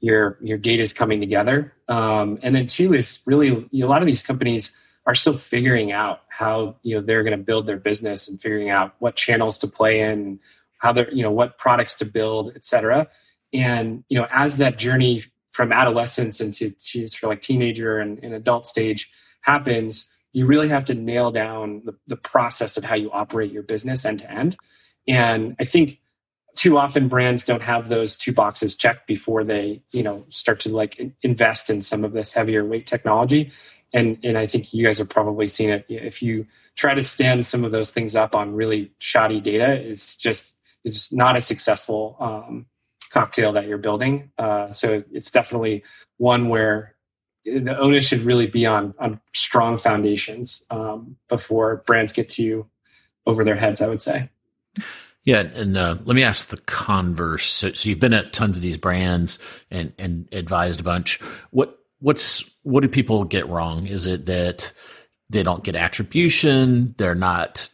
[0.00, 1.74] your your data is coming together.
[1.88, 4.70] Um, and then two is really you know, a lot of these companies
[5.06, 8.70] are still figuring out how you know they're going to build their business and figuring
[8.70, 10.40] out what channels to play in,
[10.78, 13.08] how they're you know what products to build, et cetera.
[13.52, 18.18] And you know as that journey from adolescence into to sort of like teenager and,
[18.22, 19.10] and adult stage
[19.42, 23.62] happens, you really have to nail down the, the process of how you operate your
[23.62, 24.56] business end to end.
[25.08, 26.00] And I think
[26.56, 30.68] too often brands don't have those two boxes checked before they you know start to
[30.68, 33.52] like invest in some of this heavier weight technology.
[33.92, 35.84] And and i think you guys have probably seen it.
[35.88, 40.16] If you try to stand some of those things up on really shoddy data it's
[40.16, 42.66] just it's not a successful um,
[43.10, 44.30] cocktail that you're building.
[44.38, 45.84] Uh, so it's definitely
[46.16, 46.94] one where
[47.58, 52.66] the onus should really be on on strong foundations um, before brands get to
[53.26, 54.28] over their heads i would say
[55.24, 57.52] yeah, and uh, let me ask the converse.
[57.52, 59.38] So, so, you've been at tons of these brands
[59.70, 61.20] and and advised a bunch.
[61.50, 63.86] What what's what do people get wrong?
[63.86, 64.72] Is it that
[65.28, 66.94] they don't get attribution?
[66.96, 67.68] They're not.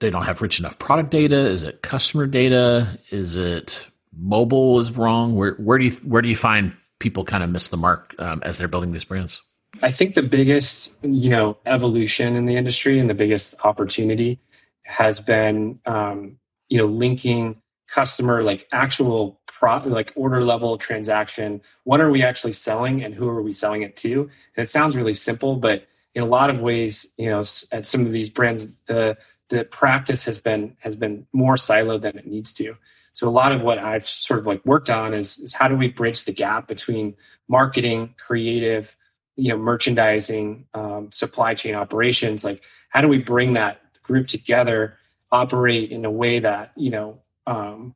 [0.00, 1.36] They don't have rich enough product data.
[1.36, 2.98] Is it customer data?
[3.10, 3.86] Is it
[4.16, 5.36] mobile is wrong?
[5.36, 8.42] Where where do you where do you find people kind of miss the mark um,
[8.42, 9.42] as they're building these brands?
[9.82, 14.40] I think the biggest you know evolution in the industry and the biggest opportunity
[14.82, 21.60] has been um, you know linking customer like actual pro like order level transaction.
[21.84, 24.22] What are we actually selling and who are we selling it to?
[24.56, 28.06] And it sounds really simple but in a lot of ways you know at some
[28.06, 29.16] of these brands the
[29.48, 32.76] the practice has been has been more siloed than it needs to
[33.18, 35.74] so a lot of what i've sort of like worked on is is how do
[35.74, 37.14] we bridge the gap between
[37.48, 38.96] marketing creative
[39.34, 44.96] you know merchandising um, supply chain operations like how do we bring that group together
[45.32, 47.94] operate in a way that you know um,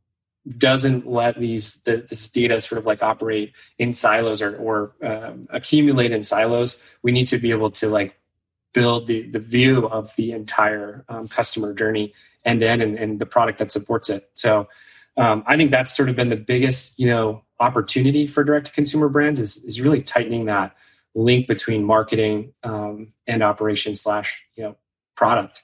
[0.58, 5.46] doesn't let these the, this data sort of like operate in silos or, or um,
[5.50, 6.76] accumulate in silos.
[7.02, 8.18] We need to be able to like
[8.74, 12.12] build the the view of the entire um, customer journey
[12.44, 14.28] end to end and, and the product that supports it.
[14.34, 14.68] So
[15.16, 18.72] um, I think that's sort of been the biggest you know opportunity for direct to
[18.72, 20.74] consumer brands is is really tightening that
[21.14, 24.76] link between marketing um, and operation slash you know
[25.16, 25.62] product.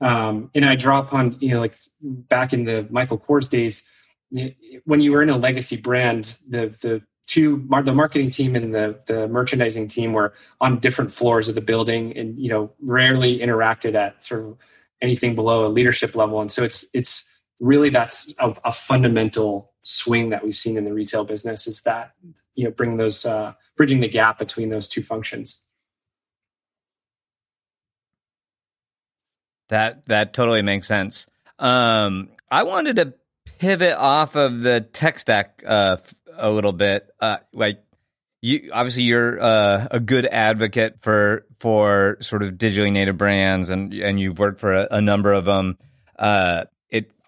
[0.00, 3.82] Um, and I draw upon, you know, like back in the Michael Kors days,
[4.84, 9.00] when you were in a legacy brand, the the two the marketing team and the
[9.06, 13.94] the merchandising team were on different floors of the building, and you know, rarely interacted
[13.94, 14.56] at sort of
[15.00, 16.40] anything below a leadership level.
[16.40, 17.24] And so it's it's
[17.60, 22.12] really that's a, a fundamental swing that we've seen in the retail business is that
[22.54, 25.62] you know bring those uh, bridging the gap between those two functions.
[29.68, 31.28] That that totally makes sense.
[31.58, 33.14] Um, I wanted to
[33.58, 35.98] pivot off of the tech stack uh,
[36.36, 37.10] a little bit.
[37.20, 37.82] Uh, like
[38.40, 43.92] you, obviously, you're uh, a good advocate for for sort of digitally native brands, and
[43.92, 45.76] and you've worked for a, a number of them.
[46.18, 46.64] Uh,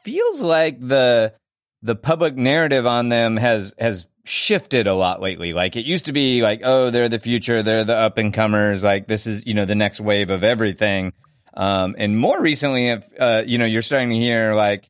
[0.03, 1.35] feels like the
[1.83, 5.53] the public narrative on them has has shifted a lot lately.
[5.53, 8.85] Like it used to be like, oh, they're the future, they're the up and comers,
[8.85, 11.13] like this is you know the next wave of everything.
[11.55, 14.89] Um, and more recently, if uh, you know, you're starting to hear like,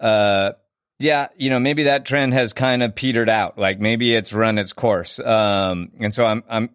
[0.00, 0.52] uh,
[0.98, 3.58] yeah, you know, maybe that trend has kind of petered out.
[3.58, 5.20] Like maybe it's run its course.
[5.20, 6.70] Um, and so I'm, I'm,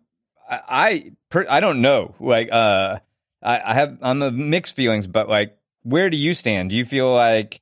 [0.49, 1.11] I,
[1.49, 2.15] I, don't know.
[2.19, 2.99] Like, uh,
[3.41, 6.69] I, I have, I'm of mixed feelings, but like, where do you stand?
[6.69, 7.61] Do you feel like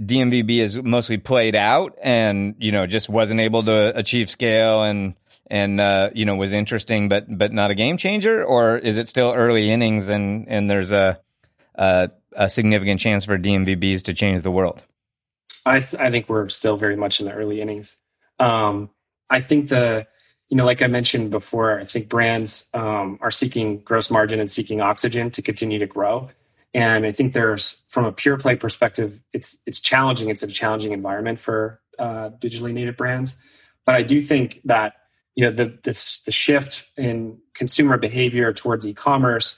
[0.00, 5.14] DNVB is mostly played out and you know just wasn't able to achieve scale and
[5.50, 9.08] and uh, you know was interesting but but not a game changer or is it
[9.08, 11.20] still early innings and and there's a
[11.78, 14.84] a, a significant chance for DNVBs to change the world?
[15.64, 17.96] I th- I think we're still very much in the early innings.
[18.38, 18.90] Um,
[19.30, 20.06] I think the
[20.48, 24.50] you know like I mentioned before, I think brands um, are seeking gross margin and
[24.50, 26.30] seeking oxygen to continue to grow.
[26.74, 30.28] And I think there's from a pure play perspective, it's it's challenging.
[30.28, 33.36] It's a challenging environment for uh, digitally native brands.
[33.86, 34.94] But I do think that
[35.34, 39.56] you know the this the shift in consumer behavior towards e-commerce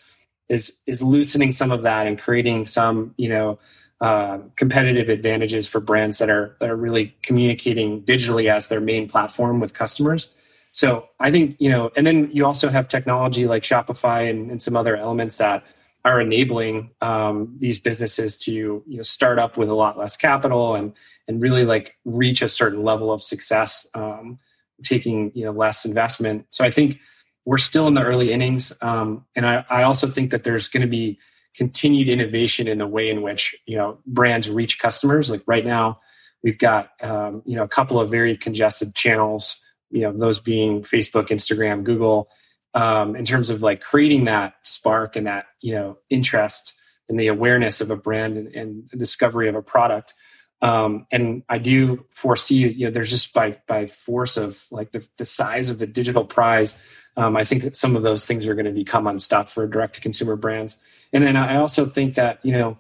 [0.49, 3.59] is is loosening some of that and creating some you know
[4.01, 9.09] uh, competitive advantages for brands that are that are really communicating digitally as their main
[9.09, 10.29] platform with customers.
[10.73, 14.63] So I think you know, and then you also have technology like Shopify and, and
[14.63, 15.65] some other elements that
[16.05, 20.75] are enabling um, these businesses to you know start up with a lot less capital
[20.75, 20.93] and
[21.29, 24.39] and really like reach a certain level of success um,
[24.83, 26.47] taking you know less investment.
[26.51, 26.99] So I think
[27.45, 30.83] we're still in the early innings, um, and I, I also think that there's going
[30.83, 31.19] to be
[31.55, 35.31] continued innovation in the way in which you know brands reach customers.
[35.31, 36.01] Like right now,
[36.43, 39.57] we've got um, you know a couple of very congested channels.
[39.91, 42.29] You know those being Facebook, Instagram, Google.
[42.73, 46.75] Um, in terms of like creating that spark and that you know interest
[47.09, 50.15] and the awareness of a brand and, and discovery of a product.
[50.63, 55.07] Um, and I do foresee, you know, there's just by by force of like the,
[55.17, 56.77] the size of the digital prize,
[57.17, 60.01] um, I think some of those things are going to become unstopped for direct to
[60.01, 60.77] consumer brands.
[61.13, 62.79] And then I also think that you know,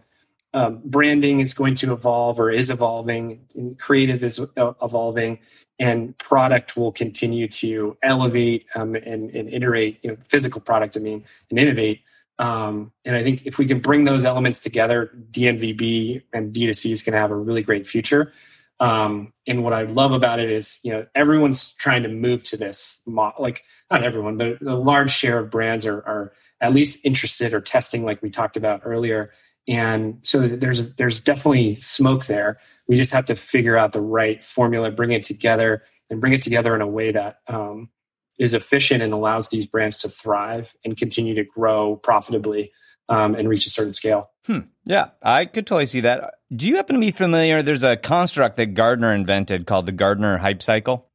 [0.54, 5.38] um, branding is going to evolve or is evolving, and creative is uh, evolving,
[5.80, 9.98] and product will continue to elevate um, and, and iterate.
[10.02, 12.02] You know, physical product, I mean, and innovate.
[12.38, 17.02] Um, and I think if we can bring those elements together, DNVB and D2C is
[17.02, 18.32] going to have a really great future.
[18.78, 22.56] Um, and what I love about it is, you know, everyone's trying to move to
[22.56, 23.00] this.
[23.06, 27.60] Like, not everyone, but a large share of brands are, are at least interested or
[27.60, 29.32] testing, like we talked about earlier.
[29.68, 32.58] And so there's there's definitely smoke there.
[32.90, 36.42] We just have to figure out the right formula, bring it together, and bring it
[36.42, 37.88] together in a way that um,
[38.36, 42.72] is efficient and allows these brands to thrive and continue to grow profitably
[43.08, 44.30] um, and reach a certain scale.
[44.44, 44.62] Hmm.
[44.84, 46.34] Yeah, I could totally see that.
[46.52, 47.62] Do you happen to be familiar?
[47.62, 51.06] There's a construct that Gartner invented called the Gartner Hype Cycle.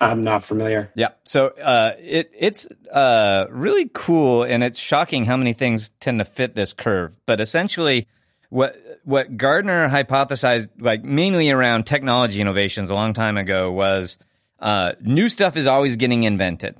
[0.00, 0.90] I'm not familiar.
[0.96, 6.18] Yeah, so uh, it it's uh, really cool, and it's shocking how many things tend
[6.18, 7.16] to fit this curve.
[7.24, 8.08] But essentially,
[8.50, 14.18] what what Gartner hypothesized, like mainly around technology innovations, a long time ago, was
[14.58, 16.76] uh, new stuff is always getting invented.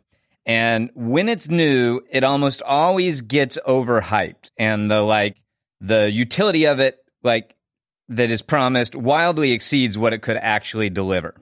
[0.47, 4.51] And when it's new, it almost always gets overhyped.
[4.59, 5.37] And the like,
[5.81, 7.55] the utility of it, like,
[8.09, 11.35] that is promised wildly exceeds what it could actually deliver.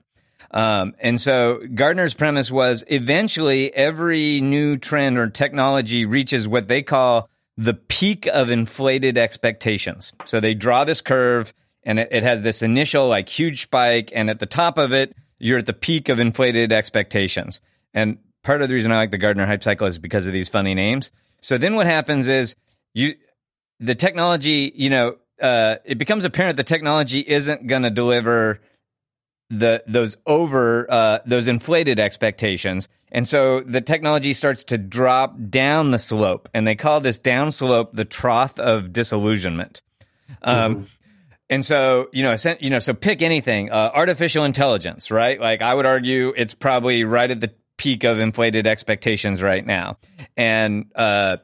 [0.51, 6.83] Um, and so Gartner's premise was eventually every new trend or technology reaches what they
[6.83, 10.13] call the peak of inflated expectations.
[10.23, 11.53] So they draw this curve
[11.83, 14.13] and it, it has this initial like huge spike.
[14.15, 17.59] And at the top of it, you're at the peak of inflated expectations.
[17.93, 20.47] And part of the reason I like the Gartner hype cycle is because of these
[20.47, 21.11] funny names.
[21.41, 22.55] So then what happens is
[22.93, 23.15] you
[23.81, 28.61] the technology, you know, uh, it becomes apparent the technology isn't going to deliver
[29.49, 35.91] the those over uh, those inflated expectations, and so the technology starts to drop down
[35.91, 39.81] the slope, and they call this down slope the trough of disillusionment.
[40.41, 40.83] Um, mm-hmm.
[41.51, 43.71] And so, you know, you know, so pick anything.
[43.71, 45.39] Uh, artificial intelligence, right?
[45.41, 49.97] Like I would argue it's probably right at the peak of inflated expectations right now.
[50.37, 51.37] And uh,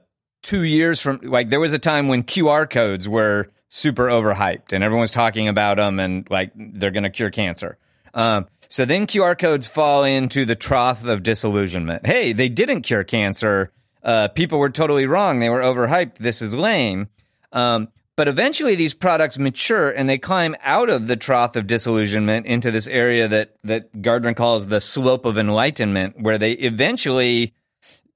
[0.43, 4.83] two years from, like, there was a time when QR codes were super overhyped and
[4.83, 7.77] everyone's talking about them and like they're going to cure cancer.
[8.15, 12.05] Um, so then QR codes fall into the trough of disillusionment.
[12.05, 13.71] Hey, they didn't cure cancer.
[14.03, 15.39] Uh, people were totally wrong.
[15.39, 16.17] They were overhyped.
[16.17, 17.09] This is lame.
[17.51, 22.45] Um, but eventually these products mature and they climb out of the trough of disillusionment
[22.45, 27.53] into this area that, that Gartner calls the slope of enlightenment, where they eventually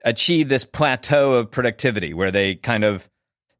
[0.06, 3.10] achieve this plateau of productivity, where they kind of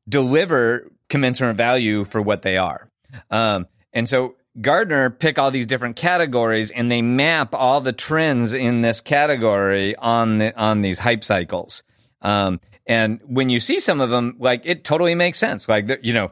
[0.08, 2.90] deliver commensurate value for what they are.
[3.30, 8.54] Um, and so Gartner pick all these different categories and they map all the trends
[8.54, 11.84] in this category on the, on these hype cycles.
[12.22, 15.70] Um, and when you see some of them, like it totally makes sense.
[15.70, 16.32] Like, you know,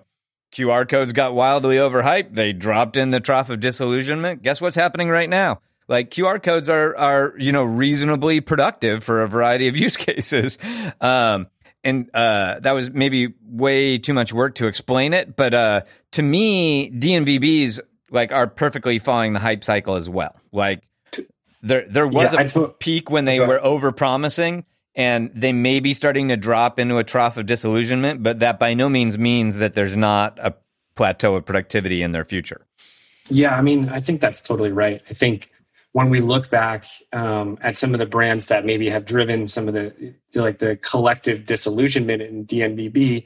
[0.52, 2.36] QR codes got wildly overhyped.
[2.36, 4.42] They dropped in the trough of disillusionment.
[4.42, 5.62] Guess what's happening right now?
[5.88, 10.58] Like QR codes are, are, you know, reasonably productive for a variety of use cases.
[11.00, 11.48] Um,
[11.84, 15.36] and uh, that was maybe way too much work to explain it.
[15.36, 15.82] But uh,
[16.14, 17.80] to me, DNVBs
[18.12, 20.36] like are perfectly following the hype cycle as well.
[20.52, 20.84] Like
[21.62, 25.80] there, there was yeah, a t- peak when they were over promising and they may
[25.80, 29.58] be starting to drop into a trough of disillusionment, but that by no means means
[29.58, 30.56] that there's not a
[30.96, 32.66] plateau of productivity in their future.
[33.30, 35.02] Yeah, I mean, I think that's totally right.
[35.10, 35.52] I think
[35.92, 39.68] when we look back um, at some of the brands that maybe have driven some
[39.68, 43.26] of the like the collective disillusionment in DNVB,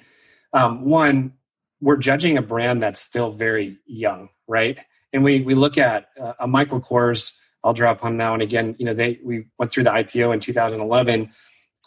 [0.53, 1.33] um, one,
[1.79, 4.77] we're judging a brand that's still very young, right?
[5.13, 7.31] And we we look at uh, a Michael Kors.
[7.63, 8.75] I'll drop on now and again.
[8.77, 11.31] You know, they we went through the IPO in 2011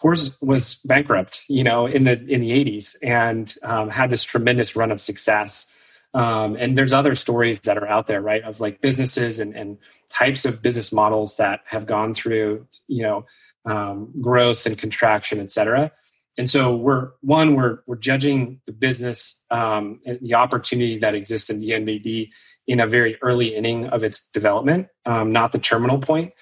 [0.04, 4.76] Kors was bankrupt, you know, in the in the 80s, and um, had this tremendous
[4.76, 5.66] run of success.
[6.12, 9.78] Um, and there's other stories that are out there, right, of like businesses and, and
[10.10, 13.26] types of business models that have gone through, you know,
[13.64, 15.90] um, growth and contraction, et cetera.
[16.38, 21.50] And so we're one, we're we're judging the business, um, and the opportunity that exists
[21.50, 22.26] in DNVB
[22.66, 26.32] in a very early inning of its development, um, not the terminal point.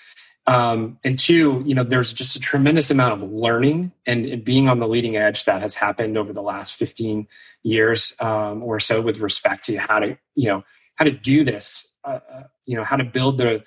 [0.46, 4.68] Um, and two, you know, there's just a tremendous amount of learning and, and, being
[4.68, 7.28] on the leading edge that has happened over the last 15
[7.62, 10.64] years um, or so with respect to how to, you know,
[10.96, 13.62] how to do this, uh, uh, you know, how to build the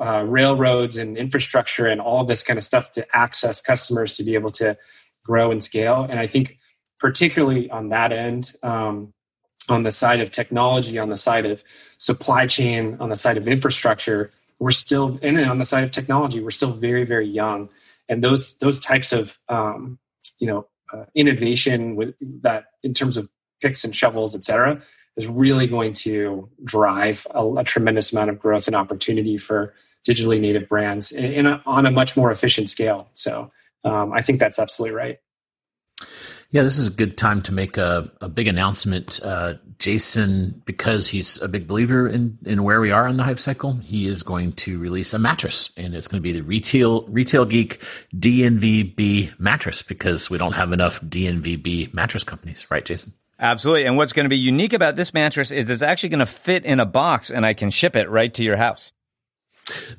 [0.00, 4.34] uh, railroads and infrastructure and all this kind of stuff to access customers to be
[4.34, 4.76] able to
[5.24, 6.06] grow and scale.
[6.08, 6.58] And I think
[6.98, 9.12] particularly on that end, um,
[9.68, 11.62] on the side of technology, on the side of
[11.98, 16.40] supply chain, on the side of infrastructure, we're still and on the side of technology
[16.40, 17.68] we're still very very young.
[18.08, 19.98] And those those types of um,
[20.38, 23.28] you know uh, innovation with that in terms of
[23.60, 24.82] picks and shovels et cetera
[25.16, 29.74] is really going to drive a, a tremendous amount of growth and opportunity for
[30.06, 33.08] digitally native brands in, in a, on a much more efficient scale.
[33.14, 33.50] So
[33.84, 35.18] um, i think that's absolutely right
[36.50, 39.20] yeah, this is a good time to make a, a big announcement.
[39.22, 43.40] Uh, Jason, because he's a big believer in, in where we are on the hype
[43.40, 47.02] cycle, he is going to release a mattress, and it's going to be the retail
[47.08, 47.80] retail geek
[48.14, 53.12] DNVB mattress because we don't have enough DNVB mattress companies, right, Jason?
[53.38, 53.84] Absolutely.
[53.84, 56.64] And what's going to be unique about this mattress is it's actually going to fit
[56.64, 58.92] in a box, and I can ship it right to your house.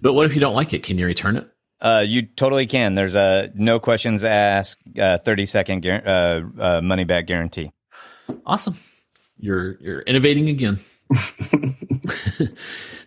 [0.02, 0.82] But what if you don't like it?
[0.82, 1.48] Can you return it?
[1.80, 2.96] Uh, you totally can.
[2.96, 7.72] There's a no questions asked, uh, 30 second uh, uh, money back guarantee.
[8.46, 8.80] Awesome.
[9.38, 10.80] You're you're innovating again.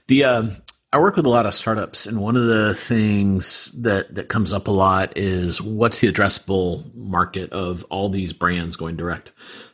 [0.07, 0.51] the uh,
[0.93, 4.53] I work with a lot of startups, and one of the things that that comes
[4.53, 9.33] up a lot is what's the addressable market of all these brands going direct.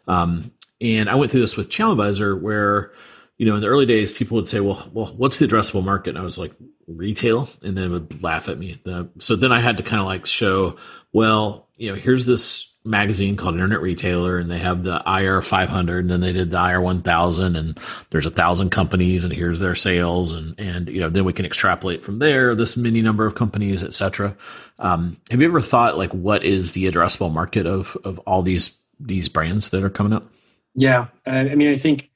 [0.08, 2.92] Um, and I went through this with ChannelAdvisor, where
[3.38, 6.10] you know in the early days people would say, "Well, well, what's the addressable market?"
[6.10, 6.52] And I was like,
[6.86, 8.80] retail and then would laugh at me.
[9.18, 10.76] So then I had to kind of like show,
[11.12, 16.04] well, you know, here's this magazine called Internet Retailer, and they have the IR 500,
[16.04, 17.78] and then they did the IR 1000, and
[18.10, 21.44] there's a thousand companies, and here's their sales, and and you know, then we can
[21.44, 24.36] extrapolate from there this many number of companies, etc.
[24.78, 28.70] Um, have you ever thought like what is the addressable market of of all these
[29.00, 30.30] these brands that are coming up?
[30.74, 32.10] Yeah, I mean, I think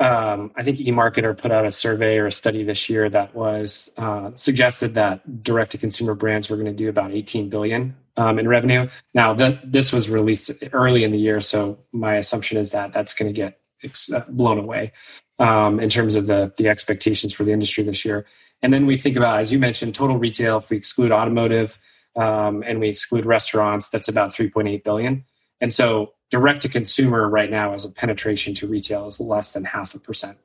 [0.00, 3.90] um, I think eMarketer put out a survey or a study this year that was
[3.96, 8.38] uh, suggested that direct to consumer brands were going to do about 18 billion um,
[8.38, 8.88] in revenue.
[9.14, 13.14] Now that this was released early in the year, so my assumption is that that's
[13.14, 14.92] going to get ex- uh, blown away
[15.38, 18.26] um, in terms of the the expectations for the industry this year.
[18.62, 20.58] And then we think about, as you mentioned, total retail.
[20.58, 21.78] If we exclude automotive
[22.16, 25.24] um, and we exclude restaurants, that's about 3.8 billion.
[25.60, 29.64] And so direct to consumer right now as a penetration to retail is less than
[29.64, 30.38] half a percent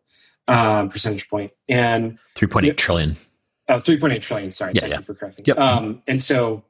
[0.47, 1.51] um, percentage point.
[1.67, 3.15] And 3.8 trillion.
[3.69, 4.73] Uh, 3.8 trillion sorry.
[4.75, 4.97] Yeah, thank yeah.
[4.97, 5.57] you for correcting yep.
[5.57, 6.63] um, and so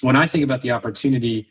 [0.00, 1.48] when i think about the opportunity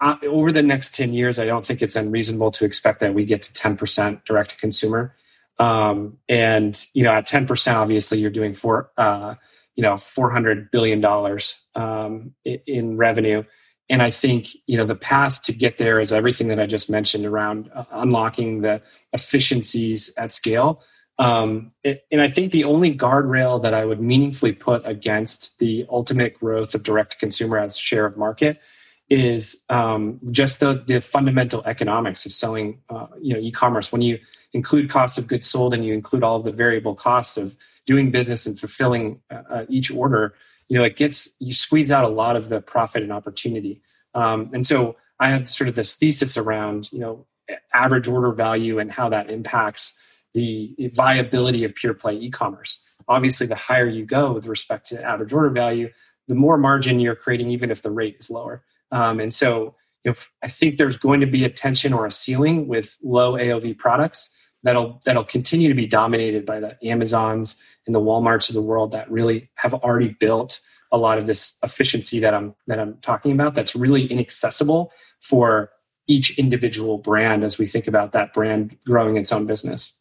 [0.00, 3.26] uh, over the next 10 years i don't think it's unreasonable to expect that we
[3.26, 5.14] get to 10% direct to consumer
[5.58, 9.34] um, and you know at 10% obviously you're doing for uh,
[9.74, 13.42] you know 400 billion dollars um, in revenue
[13.88, 16.90] and I think you know the path to get there is everything that I just
[16.90, 18.82] mentioned around uh, unlocking the
[19.12, 20.82] efficiencies at scale.
[21.18, 25.86] Um, it, and I think the only guardrail that I would meaningfully put against the
[25.88, 28.60] ultimate growth of direct consumer as share of market
[29.08, 33.92] is um, just the, the fundamental economics of selling uh, you know e-commerce.
[33.92, 34.18] When you
[34.52, 37.56] include cost of goods sold and you include all of the variable costs of
[37.86, 40.34] doing business and fulfilling uh, uh each order,
[40.68, 43.80] you know it gets you squeeze out a lot of the profit and opportunity.
[44.14, 47.26] Um, and so i have sort of this thesis around you know
[47.72, 49.92] average order value and how that impacts
[50.34, 52.78] the viability of pure play e-commerce.
[53.08, 55.90] Obviously the higher you go with respect to average order value
[56.28, 58.64] the more margin you're creating even if the rate is lower.
[58.90, 62.12] Um, and so you know, i think there's going to be a tension or a
[62.12, 64.30] ceiling with low aov products
[64.66, 67.56] that'll that'll continue to be dominated by the amazons
[67.86, 70.60] and the Walmarts of the world that really have already built
[70.92, 75.70] a lot of this efficiency that I'm that I'm talking about that's really inaccessible for
[76.08, 79.92] each individual brand as we think about that brand growing its own business.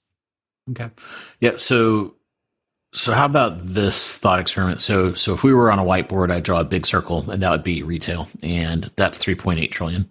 [0.71, 0.89] Okay.
[1.39, 2.15] Yeah, so
[2.93, 4.81] so how about this thought experiment?
[4.81, 7.51] So so if we were on a whiteboard, I'd draw a big circle and that
[7.51, 10.09] would be retail and that's 3.8 trillion.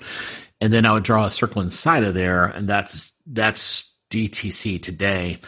[0.61, 5.41] And then I would draw a circle inside of there and that's that's DTC today.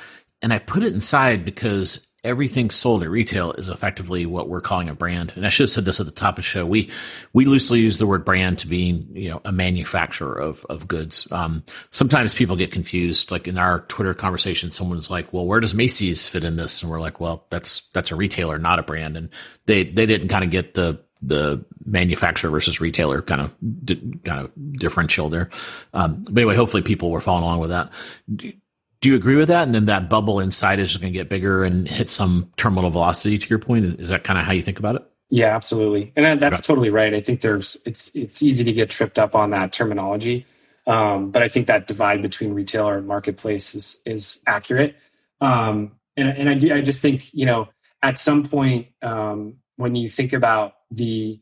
[0.43, 4.89] And I put it inside because everything sold at retail is effectively what we're calling
[4.89, 5.33] a brand.
[5.37, 6.67] And I should have said this at the top of the show.
[6.67, 6.91] We
[7.33, 11.29] we loosely use the word brand to mean you know a manufacturer of of goods.
[11.31, 13.31] Um, sometimes people get confused.
[13.31, 16.91] Like in our Twitter conversation, someone's like, "Well, where does Macy's fit in this?" And
[16.91, 19.31] we're like, "Well, that's that's a retailer, not a brand." And
[19.67, 23.55] they they didn't kind of get the the manufacturer versus retailer kind of
[23.85, 25.51] di- kind of differential there.
[25.95, 27.91] Um, but anyway, hopefully people were following along with that.
[28.35, 28.53] Do,
[29.01, 29.63] Do you agree with that?
[29.65, 32.91] And then that bubble inside is just going to get bigger and hit some terminal
[32.91, 33.39] velocity.
[33.39, 35.03] To your point, is, is that kind of how you think about it?
[35.29, 36.67] Yeah, absolutely, and that's okay.
[36.67, 37.13] totally right.
[37.13, 40.47] I think there's it's it's easy to get tripped up on that terminology,
[40.87, 44.95] um, but I think that divide between retailer and marketplace is is accurate.
[45.41, 47.69] Um, and and I do I just think you know
[48.03, 51.41] at some point um, when you think about the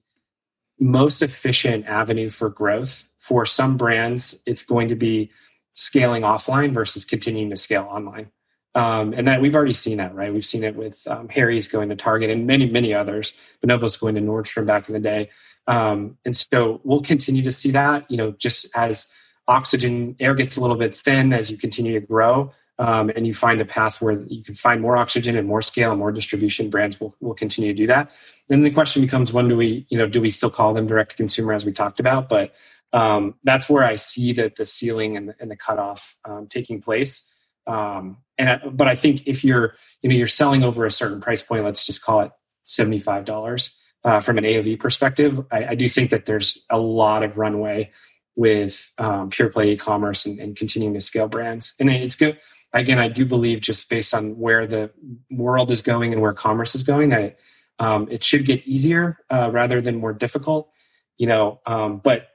[0.78, 5.30] most efficient avenue for growth for some brands, it's going to be
[5.72, 8.30] scaling offline versus continuing to scale online.
[8.76, 10.32] Um, and that we've already seen that, right?
[10.32, 13.32] We've seen it with um, Harry's going to Target and many, many others.
[13.64, 15.30] Bonobos going to Nordstrom back in the day.
[15.66, 19.06] Um, and so we'll continue to see that, you know, just as
[19.46, 23.34] oxygen air gets a little bit thin as you continue to grow um, and you
[23.34, 26.70] find a path where you can find more oxygen and more scale and more distribution,
[26.70, 28.10] brands will, will continue to do that.
[28.48, 31.12] Then the question becomes, when do we, you know, do we still call them direct
[31.12, 32.28] to consumer as we talked about?
[32.28, 32.54] But
[32.92, 36.80] um, that's where I see that the ceiling and the, and the cutoff um, taking
[36.80, 37.22] place.
[37.66, 41.20] Um, and I, but I think if you're you know you're selling over a certain
[41.20, 42.32] price point, let's just call it
[42.64, 43.70] seventy five dollars
[44.04, 47.90] uh, from an AOV perspective, I, I, do think that there's a lot of runway
[48.36, 51.72] with um, pure play e-commerce and, and, continuing to scale brands.
[51.78, 52.38] And it's good.
[52.74, 54.90] Again, I do believe just based on where the
[55.30, 57.38] world is going and where commerce is going, that
[57.78, 60.68] um, it should get easier uh, rather than more difficult.
[61.16, 62.28] You know, um, but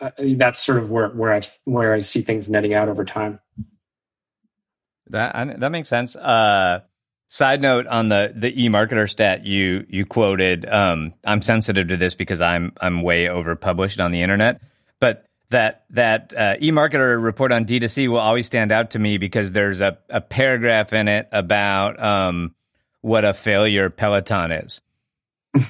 [0.00, 3.38] uh, that's sort of where where I where I see things netting out over time.
[5.08, 6.16] That that makes sense.
[6.16, 6.80] Uh,
[7.26, 10.66] side note on the the e marketer stat you you quoted.
[10.66, 14.62] Um, I'm sensitive to this because I'm I'm way over published on the internet,
[15.00, 19.52] but that that uh, eMarketer report on D2C will always stand out to me because
[19.52, 22.54] there's a, a paragraph in it about um,
[23.00, 24.80] what a failure Peloton is.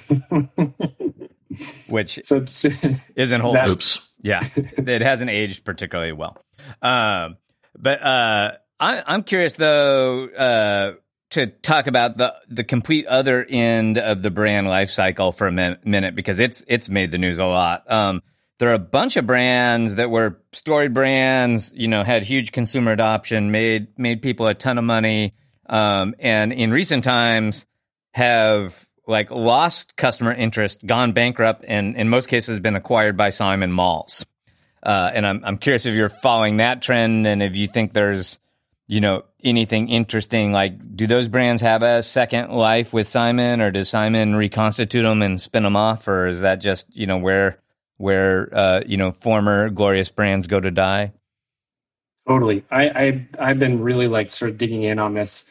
[1.88, 2.44] Which so
[3.16, 3.52] isn't whole.
[3.52, 4.00] That, oops.
[4.22, 6.36] Yeah, it hasn't aged particularly well.
[6.82, 7.36] Um,
[7.78, 10.94] but uh, I, am curious though uh,
[11.30, 15.52] to talk about the the complete other end of the brand life cycle for a
[15.52, 17.90] min- minute because it's it's made the news a lot.
[17.90, 18.22] Um,
[18.58, 22.92] there are a bunch of brands that were storied brands, you know, had huge consumer
[22.92, 25.34] adoption, made made people a ton of money,
[25.68, 27.66] um, and in recent times
[28.12, 33.70] have like lost customer interest, gone bankrupt, and in most cases been acquired by Simon
[33.72, 34.24] Malls.
[34.82, 38.40] Uh, and I'm I'm curious if you're following that trend and if you think there's
[38.86, 43.70] you know anything interesting like do those brands have a second life with simon or
[43.72, 47.58] does simon reconstitute them and spin them off or is that just you know where
[47.96, 51.12] where uh, you know former glorious brands go to die?
[52.26, 52.64] Totally.
[52.70, 55.44] I, I i've been really like sort of digging in on this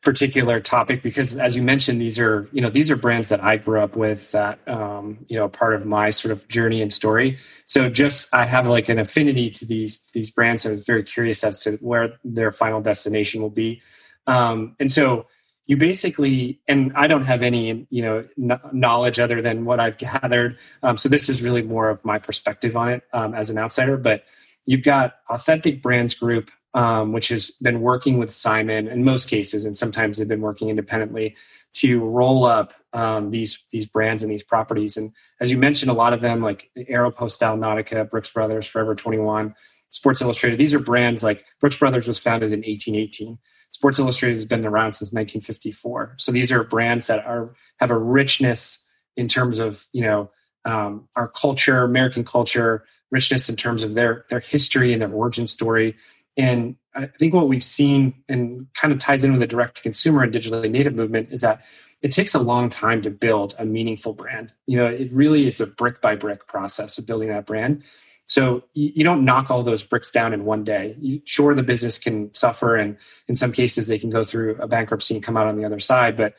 [0.00, 3.56] particular topic because as you mentioned these are you know these are brands that i
[3.56, 7.38] grew up with that um, you know part of my sort of journey and story.
[7.66, 11.62] So just i have like an affinity to these these brands i'm very curious as
[11.64, 13.80] to where their final destination will be.
[14.26, 15.26] Um, and so
[15.68, 18.26] you basically and i don't have any you know
[18.72, 22.76] knowledge other than what i've gathered um, so this is really more of my perspective
[22.76, 24.24] on it um, as an outsider but
[24.66, 29.64] you've got authentic brands group um, which has been working with Simon in most cases,
[29.64, 31.34] and sometimes they've been working independently
[31.74, 34.96] to roll up um, these these brands and these properties.
[34.96, 39.54] And as you mentioned, a lot of them like Aeropostale, Nautica, Brooks Brothers, Forever 21,
[39.90, 40.58] Sports Illustrated.
[40.58, 43.38] These are brands like Brooks Brothers was founded in 1818.
[43.70, 46.14] Sports Illustrated has been around since 1954.
[46.18, 48.78] So these are brands that are have a richness
[49.16, 50.30] in terms of you know
[50.64, 55.46] um, our culture, American culture, richness in terms of their their history and their origin
[55.46, 55.96] story
[56.38, 59.82] and I think what we've seen and kind of ties in with the direct to
[59.82, 61.62] consumer and digitally native movement is that
[62.00, 64.52] it takes a long time to build a meaningful brand.
[64.66, 67.82] You know, it really is a brick by brick process of building that brand.
[68.28, 71.20] So you, don't knock all those bricks down in one day.
[71.24, 75.14] Sure, the business can suffer, and in some cases, they can go through a bankruptcy
[75.14, 76.16] and come out on the other side.
[76.16, 76.34] But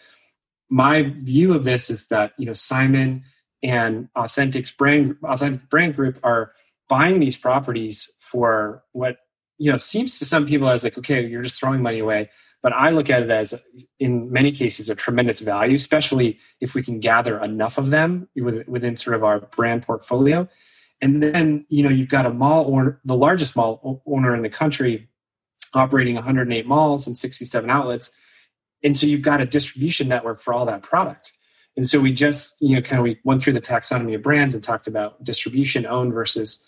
[0.69, 3.23] my view of this is that you know Simon
[3.63, 6.53] and Authentic Brand Authentic Brand Group are
[6.87, 9.17] buying these properties for what
[9.57, 12.29] you know seems to some people as like okay you're just throwing money away
[12.63, 13.53] but i look at it as
[13.99, 18.95] in many cases a tremendous value especially if we can gather enough of them within
[18.95, 20.47] sort of our brand portfolio
[21.01, 24.49] and then you know you've got a mall or the largest mall owner in the
[24.49, 25.07] country
[25.73, 28.11] operating 108 malls and 67 outlets
[28.83, 31.33] and so you've got a distribution network for all that product
[31.77, 34.53] and so we just you know kind of we went through the taxonomy of brands
[34.53, 36.59] and talked about distribution owned versus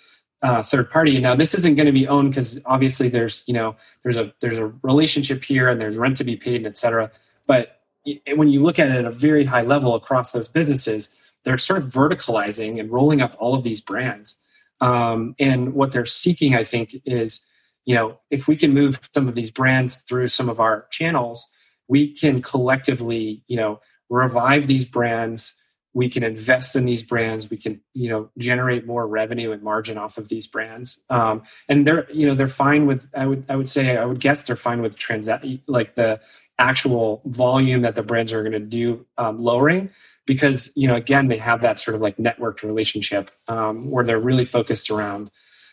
[0.42, 1.20] uh, third party.
[1.20, 4.58] Now, this isn't going to be owned because obviously there's you know there's a there's
[4.58, 7.12] a relationship here and there's rent to be paid and et cetera.
[7.48, 7.82] But
[8.36, 11.10] when you look at it at a very high level across those businesses,
[11.44, 14.38] they're sort of verticalizing and rolling up all of these brands.
[14.80, 17.42] Um, and what they're seeking, I think, is
[17.86, 21.48] you know, if we can move some of these brands through some of our channels,
[21.88, 23.80] we can collectively, you know,
[24.10, 25.56] revive these brands.
[25.94, 27.50] We can invest in these brands.
[27.50, 30.98] We can, you know, generate more revenue and margin off of these brands.
[31.10, 33.08] Um, and they're, you know, they're fine with.
[33.16, 36.22] I would, I would say, I would guess they're fine with transact like the
[36.58, 39.90] actual volume that the brands are going to do um, lowering
[40.26, 44.20] because you know again they have that sort of like networked relationship um, where they're
[44.20, 45.32] really focused around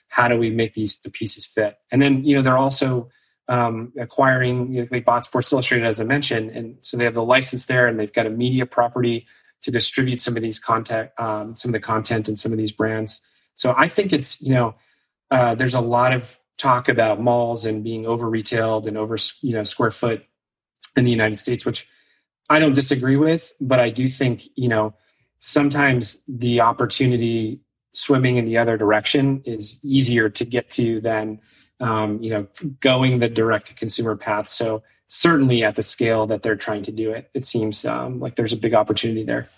[0.08, 1.78] how do we make these the pieces fit.
[1.92, 3.08] And then you know they're also
[3.48, 7.14] um, acquiring you know, they bought sports illustrated as i mentioned and so they have
[7.14, 9.26] the license there and they've got a media property
[9.62, 12.72] to distribute some of these content um, some of the content and some of these
[12.72, 13.20] brands.
[13.54, 14.74] So i think it's you know
[15.30, 19.54] uh, there's a lot of talk about malls and being over retailed and over you
[19.54, 20.24] know square foot
[20.96, 21.86] in the united states which
[22.48, 24.94] i don't disagree with but i do think you know
[25.40, 27.60] sometimes the opportunity
[27.92, 31.40] swimming in the other direction is easier to get to than
[31.80, 32.46] um, you know
[32.80, 34.48] going the direct to consumer path.
[34.48, 38.36] So certainly at the scale that they're trying to do it it seems um, like
[38.36, 39.48] there's a big opportunity there.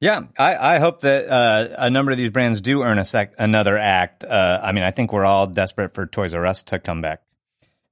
[0.00, 3.34] Yeah, I, I hope that uh, a number of these brands do earn a sec-
[3.38, 4.24] another act.
[4.24, 7.22] Uh, I mean, I think we're all desperate for Toys R Us to come back,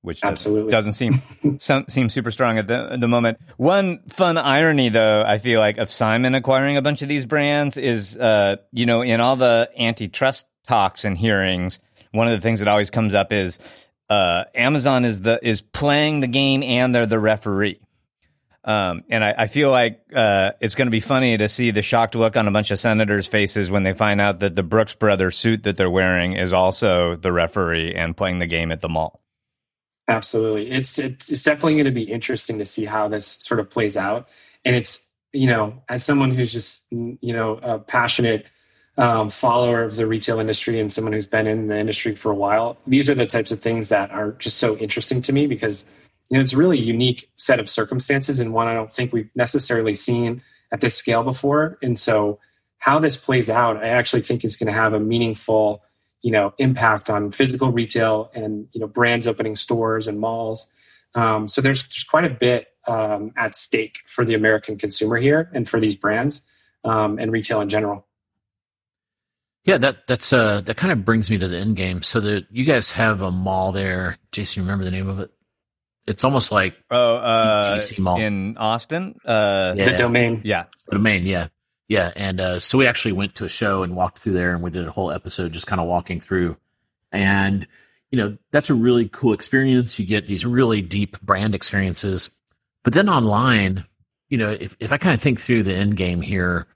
[0.03, 1.23] which absolutely doesn't seem
[1.59, 3.39] some, seem super strong at the at the moment.
[3.57, 7.77] One fun irony, though, I feel like of Simon acquiring a bunch of these brands
[7.77, 11.81] is, uh, you know, in all the antitrust talks and hearings,
[12.13, 13.59] one of the things that always comes up is
[14.09, 17.81] uh, Amazon is the is playing the game and they're the referee.
[18.65, 21.81] Um, and I, I, feel like uh, it's going to be funny to see the
[21.81, 24.93] shocked look on a bunch of senators' faces when they find out that the Brooks
[24.93, 28.89] Brothers suit that they're wearing is also the referee and playing the game at the
[28.89, 29.23] mall.
[30.09, 33.97] Absolutely, it's it's definitely going to be interesting to see how this sort of plays
[33.97, 34.29] out.
[34.65, 35.01] And it's
[35.35, 38.47] you know, as someone who's just you know a passionate
[38.97, 42.35] um, follower of the retail industry and someone who's been in the industry for a
[42.35, 45.85] while, these are the types of things that are just so interesting to me because
[46.31, 49.31] you know, it's a really unique set of circumstances and one I don't think we've
[49.35, 50.43] necessarily seen
[50.73, 51.79] at this scale before.
[51.83, 52.39] And so
[52.79, 55.83] how this plays out, I actually think is going to have a meaningful,
[56.23, 60.66] you know, impact on physical retail and, you know, brands opening stores and malls.
[61.14, 65.51] Um, so there's, there's quite a bit um, at stake for the American consumer here
[65.55, 66.43] and for these brands
[66.85, 68.07] um, and retail in general.
[69.64, 72.03] Yeah, that that's uh that kind of brings me to the end game.
[72.03, 74.16] So that you guys have a mall there.
[74.33, 75.31] Jason, remember the name of it?
[76.07, 79.16] It's almost like oh, uh, Mall in Austin.
[79.27, 79.91] Uh, yeah.
[79.91, 81.49] The domain, yeah, the domain, yeah,
[81.89, 82.12] yeah.
[82.14, 84.70] And uh, so we actually went to a show and walked through there, and we
[84.70, 86.57] did a whole episode just kind of walking through.
[87.11, 87.66] And
[88.11, 89.99] you know, that's a really cool experience.
[89.99, 92.30] You get these really deep brand experiences,
[92.82, 93.84] but then online,
[94.28, 96.66] you know, if if I kind of think through the end game here,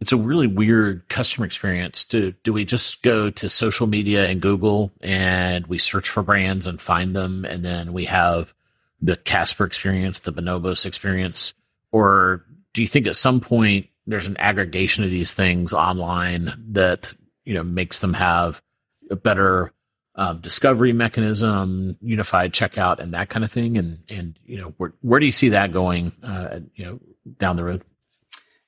[0.00, 2.04] it's a really weird customer experience.
[2.04, 6.66] Do do we just go to social media and Google and we search for brands
[6.66, 8.54] and find them, and then we have
[9.00, 11.52] the Casper experience, the Bonobos experience?
[11.92, 17.12] Or do you think at some point there's an aggregation of these things online that,
[17.44, 18.62] you know, makes them have
[19.10, 19.72] a better
[20.14, 23.76] um, discovery mechanism, unified checkout, and that kind of thing?
[23.76, 27.00] And, and, you know, where, where do you see that going, uh, you know,
[27.38, 27.82] down the road?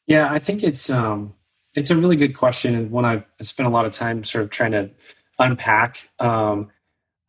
[0.07, 1.35] Yeah, I think it's, um,
[1.75, 4.51] it's a really good question and one I've spent a lot of time sort of
[4.51, 4.91] trying to
[5.39, 6.09] unpack.
[6.19, 6.71] Um,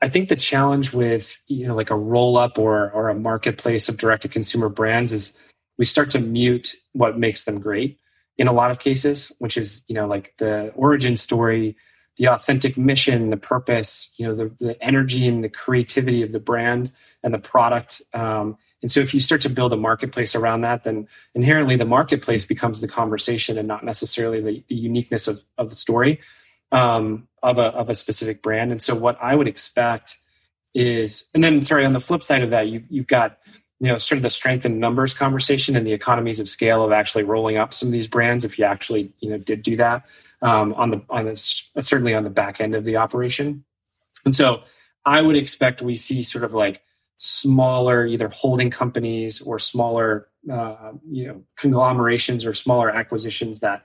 [0.02, 3.90] I think the challenge with you know like a roll up or or a marketplace
[3.90, 5.34] of direct to consumer brands is
[5.78, 7.98] we start to mute what makes them great
[8.38, 11.76] in a lot of cases, which is you know like the origin story,
[12.18, 16.40] the authentic mission, the purpose, you know the the energy and the creativity of the
[16.40, 16.92] brand
[17.24, 18.02] and the product.
[18.14, 21.86] Um, and so if you start to build a marketplace around that, then inherently the
[21.86, 26.22] marketplace becomes the conversation and not necessarily the, the uniqueness of, of the story
[26.72, 28.72] um, of a of a specific brand.
[28.72, 30.18] And so what I would expect
[30.74, 33.39] is, and then sorry, on the flip side of that, you've you've got
[33.80, 36.92] you know sort of the strength in numbers conversation and the economies of scale of
[36.92, 40.06] actually rolling up some of these brands if you actually you know did do that
[40.42, 41.36] um, on the on the
[41.82, 43.64] certainly on the back end of the operation.
[44.26, 44.62] And so
[45.06, 46.82] I would expect we see sort of like
[47.18, 53.84] smaller either holding companies or smaller uh, you know conglomerations or smaller acquisitions that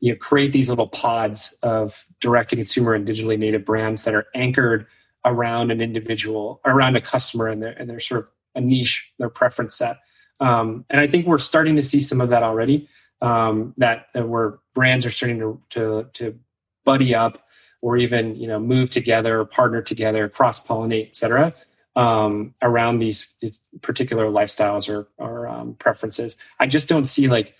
[0.00, 4.14] you know create these little pods of direct to consumer and digitally native brands that
[4.14, 4.86] are anchored
[5.24, 9.28] around an individual around a customer and their and their sort of a niche their
[9.28, 9.98] preference set
[10.40, 12.88] um, and i think we're starting to see some of that already
[13.22, 16.38] um, that, that where brands are starting to, to to
[16.84, 17.46] buddy up
[17.80, 21.54] or even you know move together partner together cross pollinate etc.
[21.94, 27.54] um, around these, these, particular lifestyles or, or um, preferences i just don't see like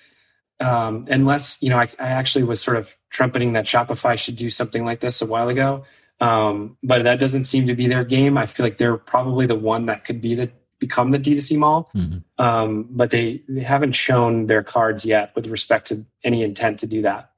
[0.58, 4.48] um, unless you know I, I, actually was sort of trumpeting that shopify should do
[4.48, 5.84] something like this a while ago
[6.20, 8.38] Um, but that doesn't seem to be their game.
[8.38, 11.90] I feel like they're probably the one that could be the become the D2C mall.
[11.94, 12.42] Mm-hmm.
[12.42, 16.86] Um, but they, they haven't shown their cards yet with respect to any intent to
[16.86, 17.30] do that.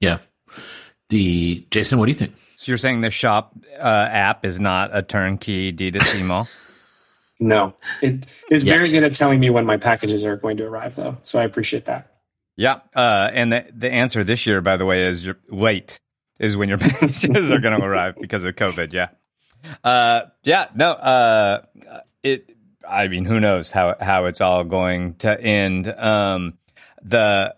[0.00, 0.18] Yeah.
[1.08, 2.34] The Jason, what do you think?
[2.54, 6.48] So you're saying the shop uh, app is not a turnkey D2C mall?
[7.40, 10.96] no, it is very good at telling me when my packages are going to arrive,
[10.96, 11.18] though.
[11.22, 12.14] So I appreciate that.
[12.56, 16.00] Yeah, uh, and the the answer this year, by the way, is you're late.
[16.40, 18.92] Is when your packages are going to arrive because of COVID.
[18.92, 19.08] Yeah,
[19.84, 21.62] uh, yeah, no, uh,
[22.22, 22.54] it.
[22.88, 25.88] I mean, who knows how how it's all going to end?
[25.88, 26.58] Um,
[27.02, 27.54] the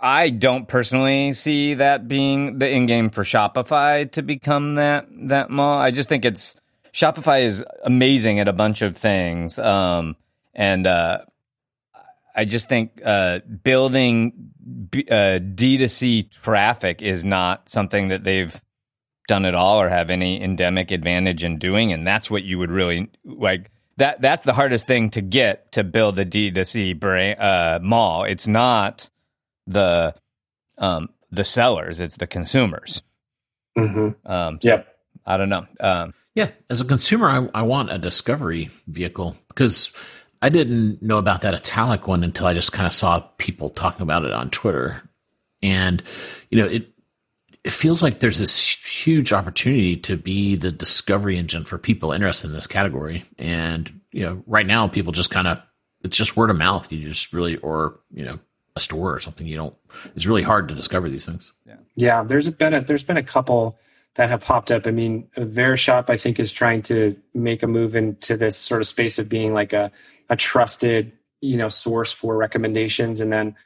[0.00, 5.50] I don't personally see that being the in game for Shopify to become that that
[5.50, 5.78] mall.
[5.78, 6.56] I just think it's
[6.92, 10.16] Shopify is amazing at a bunch of things, um,
[10.54, 11.18] and uh,
[12.34, 14.50] I just think uh, building
[15.10, 18.60] uh, D2C traffic is not something that they've
[19.28, 21.92] done at all or have any endemic advantage in doing.
[21.92, 23.70] And that's what you would really like.
[23.96, 28.24] That that's the hardest thing to get to build a D2C brand, uh, mall.
[28.24, 29.08] It's not
[29.66, 30.14] the
[30.78, 33.02] um, the sellers; it's the consumers.
[33.78, 34.30] Mm-hmm.
[34.30, 34.88] Um, yep.
[35.26, 35.66] I don't know.
[35.80, 39.92] Um, yeah, as a consumer, I, I want a discovery vehicle because
[40.42, 44.02] I didn't know about that italic one until I just kind of saw people talking
[44.02, 45.02] about it on Twitter.
[45.62, 46.02] And,
[46.50, 46.88] you know, it,
[47.64, 52.48] it feels like there's this huge opportunity to be the discovery engine for people interested
[52.48, 53.24] in this category.
[53.38, 55.62] And, you know, right now people just kind of,
[56.02, 56.92] it's just word of mouth.
[56.92, 58.38] You just really, or, you know,
[58.76, 59.74] a store or something, you don't,
[60.14, 61.52] it's really hard to discover these things.
[61.66, 61.76] Yeah.
[61.96, 62.22] Yeah.
[62.22, 63.78] There's been a, there's been a couple
[64.16, 64.86] that have popped up.
[64.86, 68.86] I mean, Verishop, I think, is trying to make a move into this sort of
[68.86, 69.90] space of being like a,
[70.28, 73.20] a trusted, you know, source for recommendations.
[73.20, 73.56] And then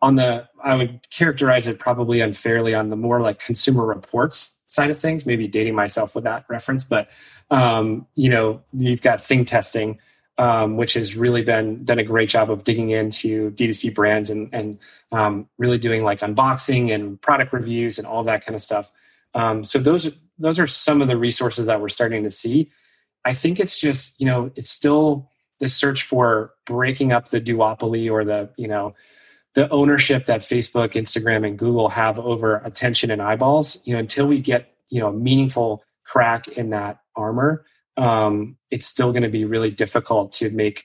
[0.00, 4.90] on the, I would characterize it probably unfairly on the more like consumer reports side
[4.90, 7.08] of things, maybe dating myself with that reference, but,
[7.50, 9.98] um, you know, you've got thing testing,
[10.36, 14.48] um, which has really been done a great job of digging into D2C brands and,
[14.52, 14.78] and
[15.10, 18.92] um, really doing like unboxing and product reviews and all that kind of stuff.
[19.34, 22.70] Um, so those those are some of the resources that we're starting to see.
[23.24, 25.30] I think it's just you know it's still
[25.60, 28.94] this search for breaking up the duopoly or the you know
[29.54, 33.78] the ownership that Facebook, Instagram, and Google have over attention and eyeballs.
[33.84, 37.64] You know until we get you know a meaningful crack in that armor,
[37.96, 40.84] um, it's still going to be really difficult to make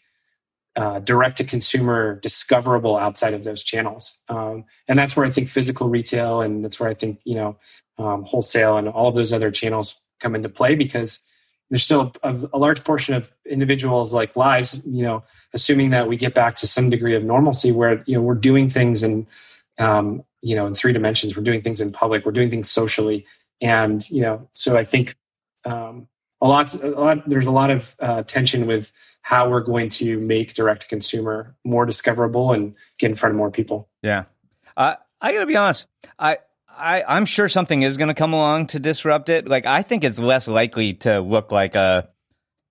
[0.75, 4.17] uh, direct to consumer discoverable outside of those channels.
[4.27, 7.57] Um, and that's where I think physical retail and that's where I think, you know,
[7.99, 11.19] um, wholesale and all those other channels come into play because
[11.69, 16.17] there's still a, a, large portion of individuals like lives, you know, assuming that we
[16.17, 19.25] get back to some degree of normalcy where, you know, we're doing things in,
[19.79, 23.25] um, you know, in three dimensions, we're doing things in public, we're doing things socially.
[23.61, 25.15] And, you know, so I think,
[25.65, 26.07] um,
[26.41, 28.91] a lot, a lot, there's a lot of uh, tension with
[29.21, 33.37] how we're going to make direct to consumer more discoverable and get in front of
[33.37, 33.87] more people.
[34.01, 34.25] Yeah.
[34.75, 35.87] Uh, I gotta be honest.
[36.19, 36.39] I,
[36.77, 39.47] I, I'm sure something is going to come along to disrupt it.
[39.47, 42.09] Like, I think it's less likely to look like a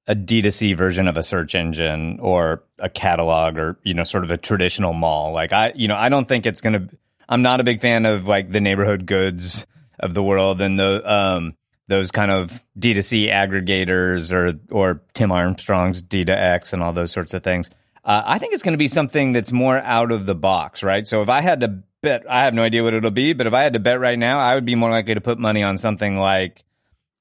[0.06, 4.30] a D2C version of a search engine or a catalog or, you know, sort of
[4.30, 5.32] a traditional mall.
[5.32, 6.96] Like, I, you know, I don't think it's going to,
[7.28, 9.64] I'm not a big fan of like the neighborhood goods
[10.00, 11.54] of the world and the, um,
[11.86, 17.44] those kind of D2C aggregators or, or Tim Armstrong's D2X and all those sorts of
[17.44, 17.70] things.
[18.04, 21.06] Uh, I think it's going to be something that's more out of the box, right?
[21.06, 23.54] So if I had to bet I have no idea what it'll be, but if
[23.54, 25.78] I had to bet right now, I would be more likely to put money on
[25.78, 26.64] something like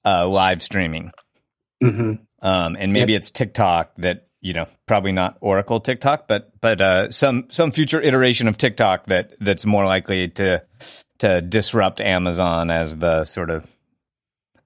[0.03, 1.11] uh, live streaming.
[1.81, 2.13] Mm-hmm.
[2.45, 3.19] Um, and maybe yep.
[3.19, 8.01] it's TikTok that you know probably not Oracle TikTok, but but uh, some some future
[8.01, 10.63] iteration of TikTok that that's more likely to
[11.19, 13.67] to disrupt Amazon as the sort of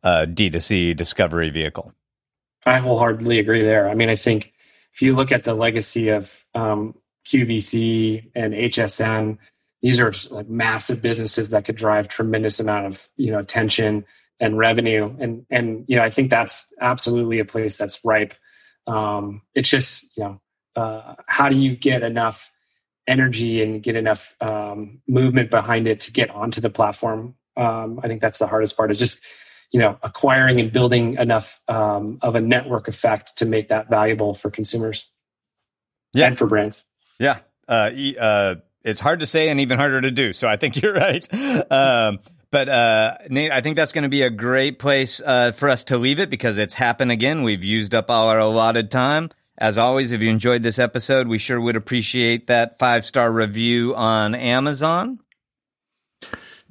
[0.03, 1.91] uh, D2C discovery vehicle.
[2.65, 3.89] I wholeheartedly agree there.
[3.89, 4.53] I mean, I think
[4.93, 6.95] if you look at the legacy of um,
[7.27, 9.37] QVC and HSN,
[9.85, 14.03] these are like massive businesses that could drive tremendous amount of you know attention
[14.39, 15.15] and revenue.
[15.19, 18.33] And and you know i think that's absolutely a place that's ripe.
[18.87, 20.41] Um, it's just you know
[20.75, 22.51] uh, how do you get enough
[23.05, 27.35] energy and get enough um, movement behind it to get onto the platform?
[27.55, 29.19] Um, i think that's the hardest part is just
[29.71, 34.33] you know acquiring and building enough um, of a network effect to make that valuable
[34.33, 35.05] for consumers
[36.15, 36.25] yeah.
[36.25, 36.83] and for brands.
[37.19, 37.37] Yeah.
[37.67, 38.55] Uh, uh,
[38.85, 40.31] it's hard to say and even harder to do.
[40.31, 41.27] So I think you're right.
[41.71, 42.19] Um,
[42.51, 45.83] but uh, Nate, I think that's going to be a great place uh, for us
[45.85, 47.43] to leave it because it's happened again.
[47.43, 49.29] We've used up all our allotted time.
[49.57, 53.95] As always, if you enjoyed this episode, we sure would appreciate that five star review
[53.95, 55.19] on Amazon.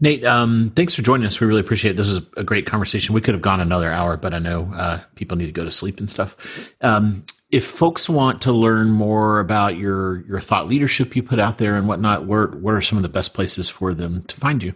[0.00, 1.40] Nate, um, thanks for joining us.
[1.40, 1.96] We really appreciate it.
[1.96, 3.14] This is a great conversation.
[3.14, 5.70] We could have gone another hour, but I know uh, people need to go to
[5.70, 6.36] sleep and stuff.
[6.80, 7.24] Um,
[7.54, 11.76] if folks want to learn more about your your thought leadership you put out there
[11.76, 14.74] and whatnot, where what are some of the best places for them to find you?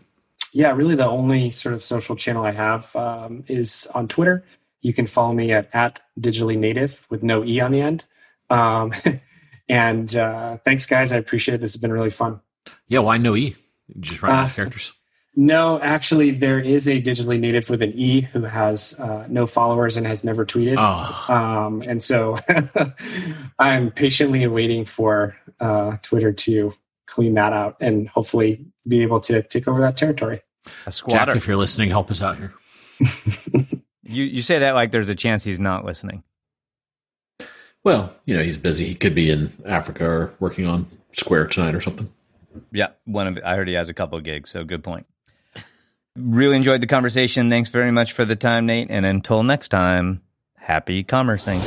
[0.52, 4.44] Yeah, really, the only sort of social channel I have um, is on Twitter.
[4.80, 8.06] You can follow me at at digitally native with no e on the end.
[8.48, 8.92] Um,
[9.68, 11.10] and uh, thanks, guys.
[11.10, 11.60] I appreciate it.
[11.60, 12.40] This has been really fun.
[12.86, 13.56] Yeah, why no e?
[13.88, 14.92] You just write uh, characters.
[15.40, 19.96] No, actually, there is a digitally native with an E who has uh, no followers
[19.96, 20.74] and has never tweeted.
[20.76, 21.32] Oh.
[21.32, 22.38] Um, and so
[23.58, 26.74] I'm patiently waiting for uh, Twitter to
[27.06, 30.42] clean that out and hopefully be able to take over that territory.
[30.86, 31.34] A squatter.
[31.34, 32.52] Jack, if you're listening, help us out here.
[34.02, 36.24] you you say that like there's a chance he's not listening.
[37.84, 38.86] Well, you know, he's busy.
[38.86, 42.12] He could be in Africa or working on Square tonight or something.
[42.72, 45.06] Yeah, one of I heard he has a couple of gigs, so good point.
[46.18, 47.50] Really enjoyed the conversation.
[47.50, 48.90] Thanks very much for the time, Nate.
[48.90, 50.22] And until next time,
[50.56, 51.60] happy commercing.